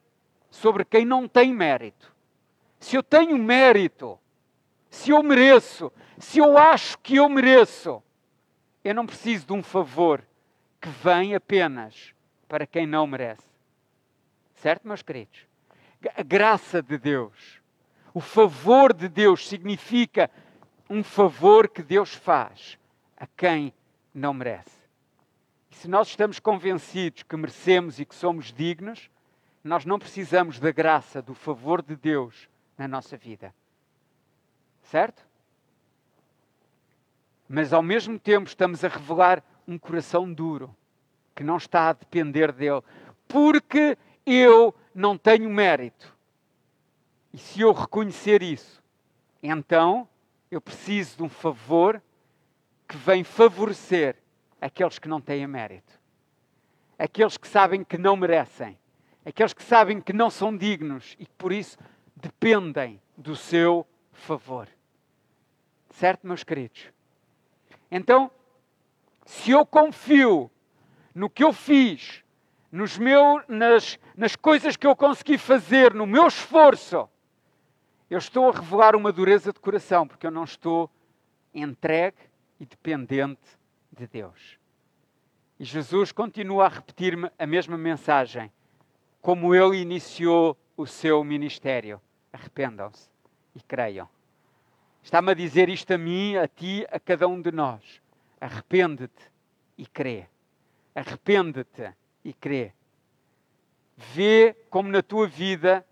sobre 0.51 0.85
quem 0.85 1.03
não 1.03 1.27
tem 1.27 1.51
mérito. 1.51 2.15
Se 2.79 2.95
eu 2.95 3.01
tenho 3.01 3.35
mérito, 3.35 4.19
se 4.87 5.09
eu 5.09 5.23
mereço, 5.23 5.91
se 6.19 6.37
eu 6.37 6.59
acho 6.59 6.99
que 6.99 7.15
eu 7.15 7.27
mereço, 7.27 8.03
eu 8.83 8.93
não 8.93 9.07
preciso 9.07 9.47
de 9.47 9.53
um 9.53 9.63
favor 9.63 10.23
que 10.79 10.89
vem 10.89 11.33
apenas 11.33 12.13
para 12.47 12.67
quem 12.67 12.85
não 12.85 13.07
merece. 13.07 13.49
Certo, 14.53 14.87
meus 14.87 15.01
queridos? 15.01 15.49
A 16.15 16.23
graça 16.23 16.81
de 16.81 16.97
Deus, 16.97 17.61
o 18.13 18.19
favor 18.19 18.93
de 18.93 19.07
Deus 19.07 19.47
significa 19.47 20.29
um 20.89 21.03
favor 21.03 21.67
que 21.67 21.83
Deus 21.83 22.13
faz 22.13 22.77
a 23.15 23.27
quem 23.27 23.73
não 24.13 24.33
merece. 24.33 24.81
E 25.69 25.75
se 25.75 25.87
nós 25.87 26.07
estamos 26.07 26.39
convencidos 26.39 27.23
que 27.23 27.37
merecemos 27.37 27.99
e 27.99 28.05
que 28.05 28.15
somos 28.15 28.51
dignos, 28.51 29.09
nós 29.63 29.85
não 29.85 29.99
precisamos 29.99 30.59
da 30.59 30.71
graça, 30.71 31.21
do 31.21 31.35
favor 31.35 31.81
de 31.81 31.95
Deus 31.95 32.49
na 32.77 32.87
nossa 32.87 33.15
vida. 33.15 33.53
Certo? 34.83 35.23
mas 37.51 37.73
ao 37.73 37.83
mesmo 37.83 38.17
tempo 38.17 38.47
estamos 38.47 38.81
a 38.81 38.87
revelar 38.87 39.43
um 39.67 39.77
coração 39.77 40.31
duro, 40.31 40.73
que 41.35 41.43
não 41.43 41.57
está 41.57 41.89
a 41.89 41.93
depender 41.93 42.53
dele, 42.53 42.81
porque 43.27 43.97
eu 44.25 44.73
não 44.93 45.17
tenho 45.17 45.49
mérito. 45.49 46.15
E 47.33 47.37
se 47.37 47.61
eu 47.61 47.71
reconhecer 47.71 48.43
isso, 48.43 48.83
então 49.41 50.07
eu 50.49 50.59
preciso 50.59 51.17
de 51.17 51.23
um 51.23 51.29
favor 51.29 52.01
que 52.87 52.97
vem 52.97 53.23
favorecer 53.23 54.17
aqueles 54.59 54.99
que 54.99 55.07
não 55.07 55.21
têm 55.21 55.47
mérito, 55.47 55.99
aqueles 56.99 57.37
que 57.37 57.47
sabem 57.47 57.83
que 57.83 57.97
não 57.97 58.17
merecem, 58.17 58.77
aqueles 59.25 59.53
que 59.53 59.63
sabem 59.63 60.01
que 60.01 60.11
não 60.11 60.29
são 60.29 60.55
dignos 60.55 61.15
e 61.17 61.25
que 61.25 61.33
por 61.37 61.51
isso 61.51 61.77
dependem 62.15 63.01
do 63.17 63.35
seu 63.35 63.87
favor. 64.11 64.67
Certo, 65.91 66.27
meus 66.27 66.43
queridos? 66.43 66.91
Então, 67.89 68.29
se 69.25 69.51
eu 69.51 69.65
confio 69.65 70.51
no 71.13 71.29
que 71.29 71.43
eu 71.43 71.53
fiz, 71.53 72.23
nos 72.71 72.97
meus, 72.97 73.43
nas, 73.47 73.99
nas 74.15 74.35
coisas 74.35 74.77
que 74.77 74.87
eu 74.87 74.95
consegui 74.95 75.37
fazer, 75.37 75.93
no 75.93 76.07
meu 76.07 76.27
esforço, 76.27 77.09
eu 78.09 78.17
estou 78.17 78.49
a 78.49 78.53
revelar 78.53 78.95
uma 78.95 79.11
dureza 79.11 79.51
de 79.51 79.59
coração, 79.59 80.07
porque 80.07 80.25
eu 80.25 80.31
não 80.31 80.43
estou 80.43 80.89
entregue 81.53 82.17
e 82.59 82.65
dependente 82.65 83.41
de 83.91 84.07
Deus. 84.07 84.57
E 85.59 85.65
Jesus 85.65 86.11
continua 86.11 86.65
a 86.65 86.69
repetir-me 86.69 87.29
a 87.37 87.45
mesma 87.45 87.77
mensagem, 87.77 88.51
como 89.21 89.53
ele 89.53 89.77
iniciou 89.77 90.57
o 90.75 90.87
seu 90.87 91.23
ministério. 91.23 92.01
Arrependam-se 92.33 93.09
e 93.53 93.61
creiam. 93.61 94.09
Está-me 95.03 95.31
a 95.31 95.35
dizer 95.35 95.69
isto 95.69 95.93
a 95.93 95.97
mim, 95.97 96.35
a 96.37 96.47
ti, 96.47 96.85
a 96.89 96.99
cada 96.99 97.27
um 97.27 97.41
de 97.41 97.51
nós. 97.51 98.01
Arrepende-te 98.39 99.31
e 99.77 99.85
crê. 99.85 100.27
Arrepende-te 100.95 101.93
e 102.23 102.33
crê. 102.33 102.71
Vê 103.95 104.55
como 104.69 104.89
na 104.89 105.01
tua 105.01 105.27
vida, 105.27 105.85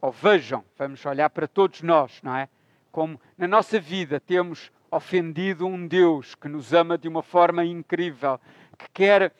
ou 0.00 0.10
vejam, 0.10 0.64
vamos 0.78 1.04
olhar 1.04 1.30
para 1.30 1.46
todos 1.46 1.82
nós, 1.82 2.20
não 2.22 2.36
é? 2.36 2.48
Como 2.90 3.20
na 3.36 3.46
nossa 3.46 3.78
vida 3.78 4.18
temos 4.18 4.70
ofendido 4.90 5.66
um 5.66 5.86
Deus 5.86 6.34
que 6.34 6.48
nos 6.48 6.72
ama 6.72 6.96
de 6.96 7.08
uma 7.08 7.22
forma 7.22 7.64
incrível, 7.64 8.40
que 8.78 8.88
quer 8.92 9.32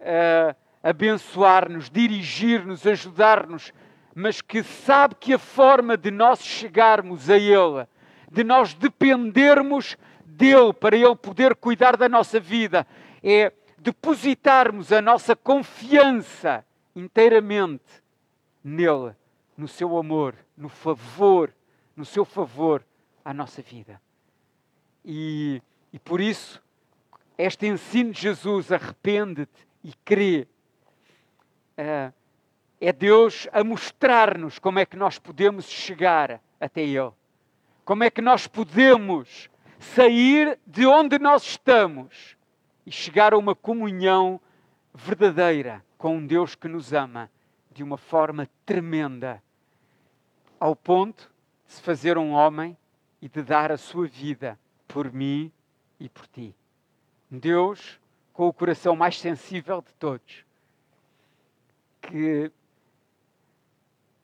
uh, 0.00 0.56
abençoar-nos, 0.82 1.90
dirigir-nos, 1.90 2.86
ajudar-nos, 2.86 3.72
mas 4.14 4.40
que 4.40 4.62
sabe 4.62 5.14
que 5.14 5.34
a 5.34 5.38
forma 5.38 5.96
de 5.96 6.10
nós 6.10 6.40
chegarmos 6.42 7.30
a 7.30 7.36
Ele, 7.36 7.86
de 8.30 8.44
nós 8.44 8.74
dependermos 8.74 9.96
dele 10.24 10.72
para 10.72 10.96
Ele 10.96 11.16
poder 11.16 11.54
cuidar 11.54 11.96
da 11.96 12.08
nossa 12.08 12.38
vida, 12.38 12.86
é 13.22 13.52
depositarmos 13.80 14.92
a 14.92 15.00
nossa 15.00 15.34
confiança 15.36 16.64
inteiramente 16.94 17.84
nele, 18.62 19.14
no 19.56 19.68
seu 19.68 19.96
amor, 19.96 20.34
no 20.56 20.68
favor, 20.68 21.52
no 21.96 22.04
seu 22.04 22.24
favor 22.24 22.84
à 23.24 23.32
nossa 23.32 23.62
vida. 23.62 24.00
E, 25.04 25.62
e 25.92 25.98
por 25.98 26.20
isso, 26.20 26.62
este 27.36 27.66
ensino 27.66 28.12
de 28.12 28.20
Jesus, 28.20 28.72
arrepende-te 28.72 29.66
e 29.82 29.92
crê, 30.04 30.46
uh, 31.78 32.12
é 32.80 32.92
Deus 32.92 33.48
a 33.52 33.62
mostrar-nos 33.64 34.58
como 34.58 34.78
é 34.78 34.86
que 34.86 34.96
nós 34.96 35.18
podemos 35.18 35.66
chegar 35.66 36.40
até 36.60 36.82
Ele. 36.82 37.12
Como 37.84 38.04
é 38.04 38.10
que 38.10 38.20
nós 38.20 38.46
podemos 38.46 39.48
sair 39.78 40.58
de 40.66 40.86
onde 40.86 41.18
nós 41.18 41.42
estamos 41.42 42.36
e 42.88 42.90
chegar 42.90 43.34
a 43.34 43.38
uma 43.38 43.54
comunhão 43.54 44.40
verdadeira 44.94 45.84
com 45.98 46.16
um 46.16 46.26
Deus 46.26 46.54
que 46.54 46.66
nos 46.66 46.94
ama 46.94 47.30
de 47.70 47.82
uma 47.82 47.98
forma 47.98 48.48
tremenda, 48.64 49.42
ao 50.58 50.74
ponto 50.74 51.30
de 51.66 51.74
se 51.74 51.82
fazer 51.82 52.16
um 52.16 52.30
homem 52.30 52.74
e 53.20 53.28
de 53.28 53.42
dar 53.42 53.70
a 53.70 53.76
sua 53.76 54.06
vida 54.06 54.58
por 54.86 55.12
mim 55.12 55.52
e 56.00 56.08
por 56.08 56.26
ti. 56.28 56.56
Um 57.30 57.38
Deus 57.38 58.00
com 58.32 58.48
o 58.48 58.54
coração 58.54 58.96
mais 58.96 59.20
sensível 59.20 59.82
de 59.82 59.92
todos, 59.92 60.46
que, 62.00 62.50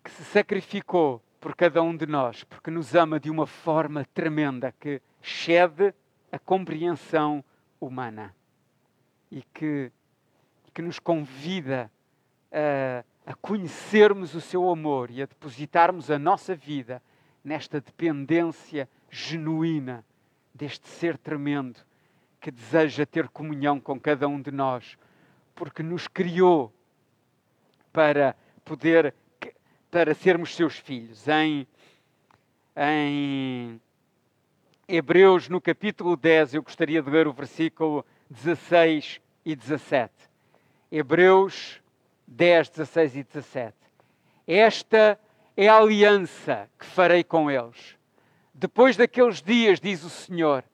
que 0.02 0.10
se 0.10 0.24
sacrificou 0.24 1.22
por 1.38 1.54
cada 1.54 1.82
um 1.82 1.94
de 1.94 2.06
nós, 2.06 2.44
porque 2.44 2.70
nos 2.70 2.94
ama 2.94 3.20
de 3.20 3.28
uma 3.30 3.46
forma 3.46 4.06
tremenda 4.14 4.72
que 4.80 5.02
excede 5.22 5.94
a 6.32 6.38
compreensão 6.38 7.44
humana 7.78 8.34
e 9.34 9.42
que, 9.52 9.90
que 10.72 10.80
nos 10.80 11.00
convida 11.00 11.90
a, 12.52 13.32
a 13.32 13.34
conhecermos 13.34 14.32
o 14.32 14.40
seu 14.40 14.70
amor 14.70 15.10
e 15.10 15.20
a 15.20 15.26
depositarmos 15.26 16.08
a 16.08 16.20
nossa 16.20 16.54
vida 16.54 17.02
nesta 17.42 17.80
dependência 17.80 18.88
genuína 19.10 20.04
deste 20.54 20.88
ser 20.88 21.18
tremendo 21.18 21.80
que 22.40 22.52
deseja 22.52 23.04
ter 23.04 23.28
comunhão 23.28 23.80
com 23.80 23.98
cada 23.98 24.28
um 24.28 24.40
de 24.40 24.52
nós, 24.52 24.96
porque 25.52 25.82
nos 25.82 26.06
criou 26.06 26.72
para 27.92 28.36
poder 28.64 29.12
para 29.90 30.14
sermos 30.14 30.54
seus 30.54 30.78
filhos. 30.78 31.26
Em, 31.26 31.66
em 32.76 33.80
Hebreus, 34.86 35.48
no 35.48 35.60
capítulo 35.60 36.16
10, 36.16 36.54
eu 36.54 36.62
gostaria 36.62 37.02
de 37.02 37.10
ler 37.10 37.26
o 37.26 37.32
versículo 37.32 38.04
16 38.30 39.23
e 39.44 39.54
17. 39.54 40.12
Hebreus 40.90 41.80
10, 42.26 42.70
16 42.70 43.16
e 43.16 43.24
17. 43.24 43.74
Esta 44.46 45.18
é 45.56 45.68
a 45.68 45.78
aliança 45.78 46.68
que 46.78 46.86
farei 46.86 47.22
com 47.22 47.50
eles. 47.50 47.96
Depois 48.52 48.96
daqueles 48.96 49.42
dias, 49.42 49.80
diz 49.80 50.04
o 50.04 50.10
Senhor, 50.10 50.64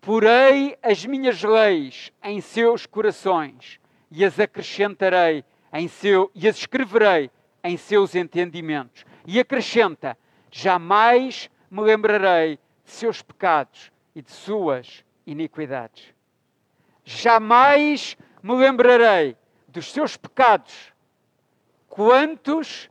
porei 0.00 0.76
as 0.82 1.04
minhas 1.04 1.42
leis 1.42 2.12
em 2.22 2.40
seus 2.40 2.86
corações 2.86 3.78
e 4.10 4.24
as 4.24 4.38
acrescentarei 4.40 5.44
em 5.72 5.86
seu 5.86 6.30
e 6.34 6.48
as 6.48 6.56
escreverei 6.56 7.30
em 7.62 7.76
seus 7.76 8.14
entendimentos. 8.14 9.04
E 9.26 9.38
acrescenta: 9.38 10.16
jamais 10.50 11.50
me 11.70 11.80
lembrarei 11.82 12.58
de 12.84 12.90
seus 12.90 13.22
pecados 13.22 13.92
e 14.14 14.22
de 14.22 14.32
suas 14.32 15.04
iniquidades. 15.26 16.12
Jamais 17.16 18.16
me 18.40 18.54
lembrarei 18.54 19.36
dos 19.66 19.90
seus 19.90 20.16
pecados. 20.16 20.92
Quantos 21.88 22.88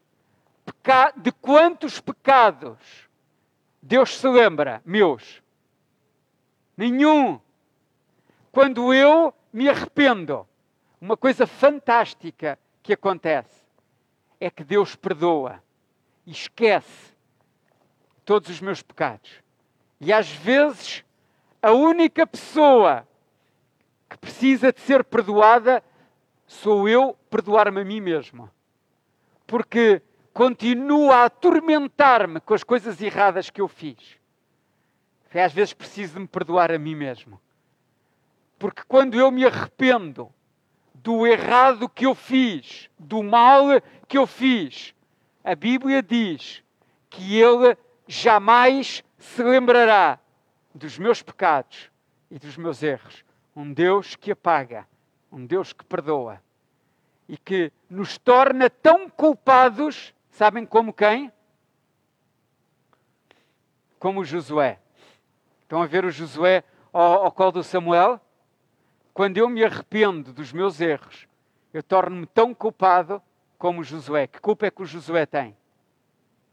peca... 0.65 1.13
de 1.15 1.31
quantos 1.31 2.01
pecados 2.01 2.77
Deus 3.81 4.17
se 4.17 4.27
lembra? 4.27 4.81
Meus. 4.83 5.41
Nenhum. 6.75 7.39
Quando 8.51 8.93
eu 8.93 9.33
me 9.53 9.69
arrependo, 9.69 10.45
uma 10.99 11.15
coisa 11.15 11.47
fantástica 11.47 12.59
que 12.83 12.91
acontece 12.91 13.63
é 14.37 14.49
que 14.51 14.65
Deus 14.65 14.97
perdoa 14.97 15.63
e 16.25 16.31
esquece 16.31 17.15
todos 18.25 18.49
os 18.49 18.59
meus 18.59 18.81
pecados. 18.81 19.41
E 20.01 20.11
às 20.11 20.29
vezes, 20.29 21.05
a 21.61 21.71
única 21.71 22.27
pessoa 22.27 23.07
que 24.09 24.17
precisa 24.17 24.73
de 24.73 24.81
ser 24.81 25.03
perdoada 25.03 25.83
sou 26.47 26.89
eu 26.89 27.15
perdoar-me 27.29 27.81
a 27.81 27.85
mim 27.85 28.01
mesmo. 28.01 28.49
Porque 29.45 30.01
continua 30.33 31.17
a 31.17 31.25
atormentar-me 31.25 32.39
com 32.39 32.53
as 32.53 32.63
coisas 32.63 32.99
erradas 33.01 33.49
que 33.49 33.61
eu 33.61 33.67
fiz. 33.67 34.17
E 35.33 35.39
às 35.39 35.53
vezes 35.53 35.73
preciso 35.73 36.15
de 36.15 36.21
me 36.21 36.27
perdoar 36.27 36.71
a 36.71 36.79
mim 36.79 36.95
mesmo. 36.95 37.39
Porque 38.57 38.81
quando 38.87 39.15
eu 39.15 39.29
me 39.29 39.45
arrependo 39.45 40.33
do 40.93 41.25
errado 41.25 41.87
que 41.87 42.05
eu 42.05 42.15
fiz, 42.15 42.89
do 42.97 43.21
mal 43.21 43.65
que 44.07 44.17
eu 44.17 44.25
fiz, 44.25 44.93
a 45.43 45.55
Bíblia 45.55 46.01
diz 46.01 46.63
que 47.09 47.39
Ele 47.39 47.77
jamais 48.07 49.03
se 49.17 49.43
lembrará 49.43 50.19
dos 50.73 50.97
meus 50.97 51.21
pecados 51.21 51.91
e 52.29 52.39
dos 52.39 52.57
meus 52.57 52.81
erros. 52.81 53.23
Um 53.55 53.73
Deus 53.73 54.15
que 54.15 54.31
apaga, 54.31 54.87
um 55.31 55.45
Deus 55.45 55.73
que 55.73 55.83
perdoa 55.83 56.41
e 57.27 57.37
que 57.37 57.71
nos 57.89 58.17
torna 58.17 58.69
tão 58.69 59.09
culpados, 59.09 60.13
sabem 60.31 60.65
como 60.65 60.91
quem? 60.91 61.31
Como 63.99 64.23
Josué. 64.23 64.79
Estão 65.61 65.83
a 65.83 65.85
ver 65.85 66.05
o 66.05 66.09
Josué 66.09 66.63
ao, 66.91 67.25
ao 67.25 67.31
colo 67.31 67.51
do 67.51 67.63
Samuel? 67.63 68.19
Quando 69.13 69.37
eu 69.37 69.47
me 69.47 69.63
arrependo 69.63 70.33
dos 70.33 70.51
meus 70.51 70.81
erros, 70.81 71.27
eu 71.73 71.83
torno-me 71.83 72.25
tão 72.25 72.53
culpado 72.53 73.21
como 73.59 73.83
Josué. 73.83 74.25
Que 74.25 74.39
culpa 74.39 74.65
é 74.65 74.71
que 74.71 74.81
o 74.81 74.85
Josué 74.85 75.25
tem? 75.25 75.55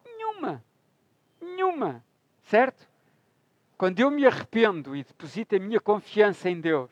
Nenhuma. 0.04 0.62
Nenhuma. 1.40 2.04
Certo? 2.42 2.86
Quando 3.76 4.00
eu 4.00 4.10
me 4.10 4.26
arrependo 4.26 4.96
e 4.96 5.04
deposito 5.04 5.54
a 5.54 5.58
minha 5.58 5.80
confiança 5.80 6.48
em 6.48 6.60
Deus, 6.60 6.90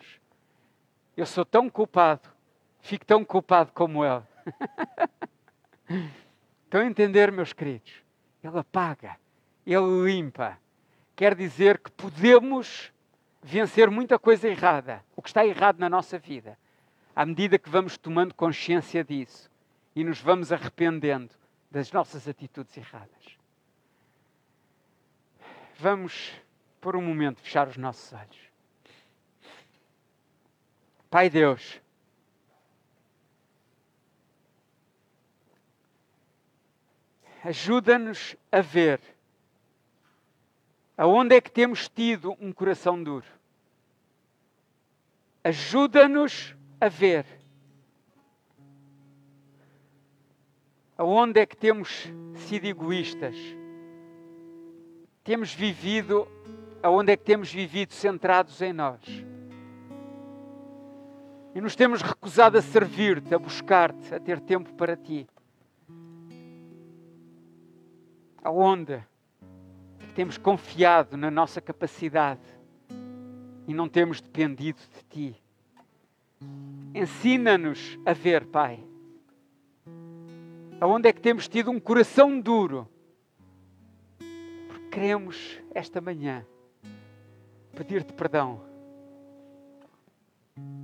eu 1.16 1.24
sou 1.24 1.44
tão 1.44 1.70
culpado, 1.70 2.28
fico 2.80 3.06
tão 3.06 3.24
culpado 3.24 3.72
como 3.72 4.04
Ele. 4.04 4.22
Estão 6.64 6.80
a 6.80 6.86
entender, 6.86 7.32
meus 7.32 7.52
queridos? 7.52 7.92
Ele 8.42 8.58
apaga, 8.58 9.16
Ele 9.66 10.04
limpa. 10.04 10.58
Quer 11.16 11.34
dizer 11.34 11.78
que 11.78 11.90
podemos 11.90 12.92
vencer 13.42 13.90
muita 13.90 14.18
coisa 14.18 14.48
errada, 14.48 15.04
o 15.14 15.22
que 15.22 15.28
está 15.28 15.46
errado 15.46 15.78
na 15.78 15.88
nossa 15.88 16.18
vida, 16.18 16.58
à 17.14 17.24
medida 17.24 17.58
que 17.58 17.70
vamos 17.70 17.96
tomando 17.96 18.34
consciência 18.34 19.04
disso 19.04 19.50
e 19.94 20.02
nos 20.02 20.20
vamos 20.20 20.50
arrependendo 20.50 21.30
das 21.70 21.92
nossas 21.92 22.26
atitudes 22.26 22.76
erradas. 22.76 23.38
Vamos, 25.78 26.32
por 26.84 26.96
um 26.96 27.00
momento, 27.00 27.40
fechar 27.40 27.66
os 27.66 27.78
nossos 27.78 28.12
olhos. 28.12 28.38
Pai 31.08 31.30
Deus, 31.30 31.80
ajuda-nos 37.42 38.36
a 38.52 38.60
ver 38.60 39.00
aonde 40.94 41.34
é 41.34 41.40
que 41.40 41.50
temos 41.50 41.88
tido 41.88 42.36
um 42.38 42.52
coração 42.52 43.02
duro. 43.02 43.24
Ajuda-nos 45.42 46.54
a 46.78 46.90
ver 46.90 47.24
aonde 50.98 51.40
é 51.40 51.46
que 51.46 51.56
temos 51.56 52.12
sido 52.46 52.66
egoístas. 52.66 53.34
Temos 55.24 55.54
vivido, 55.54 56.28
aonde 56.84 57.12
é 57.12 57.16
que 57.16 57.24
temos 57.24 57.50
vivido 57.50 57.94
centrados 57.94 58.60
em 58.60 58.70
nós. 58.70 59.00
E 61.54 61.60
nos 61.60 61.74
temos 61.74 62.02
recusado 62.02 62.58
a 62.58 62.62
servir-te, 62.62 63.34
a 63.34 63.38
buscar-te, 63.38 64.14
a 64.14 64.20
ter 64.20 64.38
tempo 64.38 64.70
para 64.74 64.94
ti. 64.94 65.26
Aonde 68.42 69.02
temos 70.14 70.36
confiado 70.36 71.16
na 71.16 71.30
nossa 71.30 71.58
capacidade 71.58 72.42
e 73.66 73.72
não 73.72 73.88
temos 73.88 74.20
dependido 74.20 74.78
de 74.78 75.04
Ti. 75.08 75.42
Ensina-nos 76.94 77.98
a 78.04 78.12
ver, 78.12 78.44
Pai, 78.44 78.78
aonde 80.78 81.08
é 81.08 81.14
que 81.14 81.20
temos 81.22 81.48
tido 81.48 81.70
um 81.70 81.80
coração 81.80 82.38
duro, 82.38 82.86
porque 84.68 84.88
queremos 84.90 85.58
esta 85.74 85.98
manhã 85.98 86.44
pedir-te 87.74 88.12
perdão. 88.12 88.60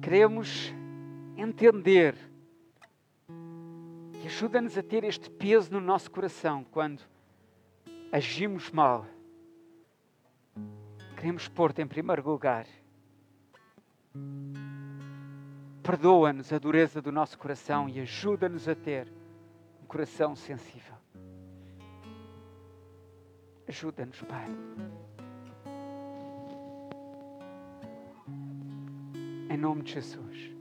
Queremos 0.03 0.72
entender 1.36 2.16
e 4.22 4.26
ajuda-nos 4.26 4.76
a 4.76 4.82
ter 4.82 5.05
este 5.05 5.30
peso 5.30 5.72
no 5.72 5.80
nosso 5.80 6.11
coração 6.11 6.64
quando 6.64 7.03
agimos 8.12 8.70
mal. 8.70 9.07
Queremos 11.16 11.49
pôr-te 11.49 11.80
em 11.80 11.86
primeiro 11.86 12.28
lugar. 12.28 12.66
Perdoa-nos 15.82 16.53
a 16.53 16.59
dureza 16.59 17.01
do 17.01 17.12
nosso 17.12 17.38
coração 17.38 17.88
e 17.88 18.01
ajuda-nos 18.01 18.68
a 18.68 18.74
ter 18.74 19.07
um 19.82 19.86
coração 19.86 20.34
sensível. 20.34 20.95
Ajuda-nos, 23.68 24.20
Pai. 24.22 24.47
Em 29.51 29.57
nome 29.57 29.82
de 29.82 29.94
Jesus. 29.94 30.59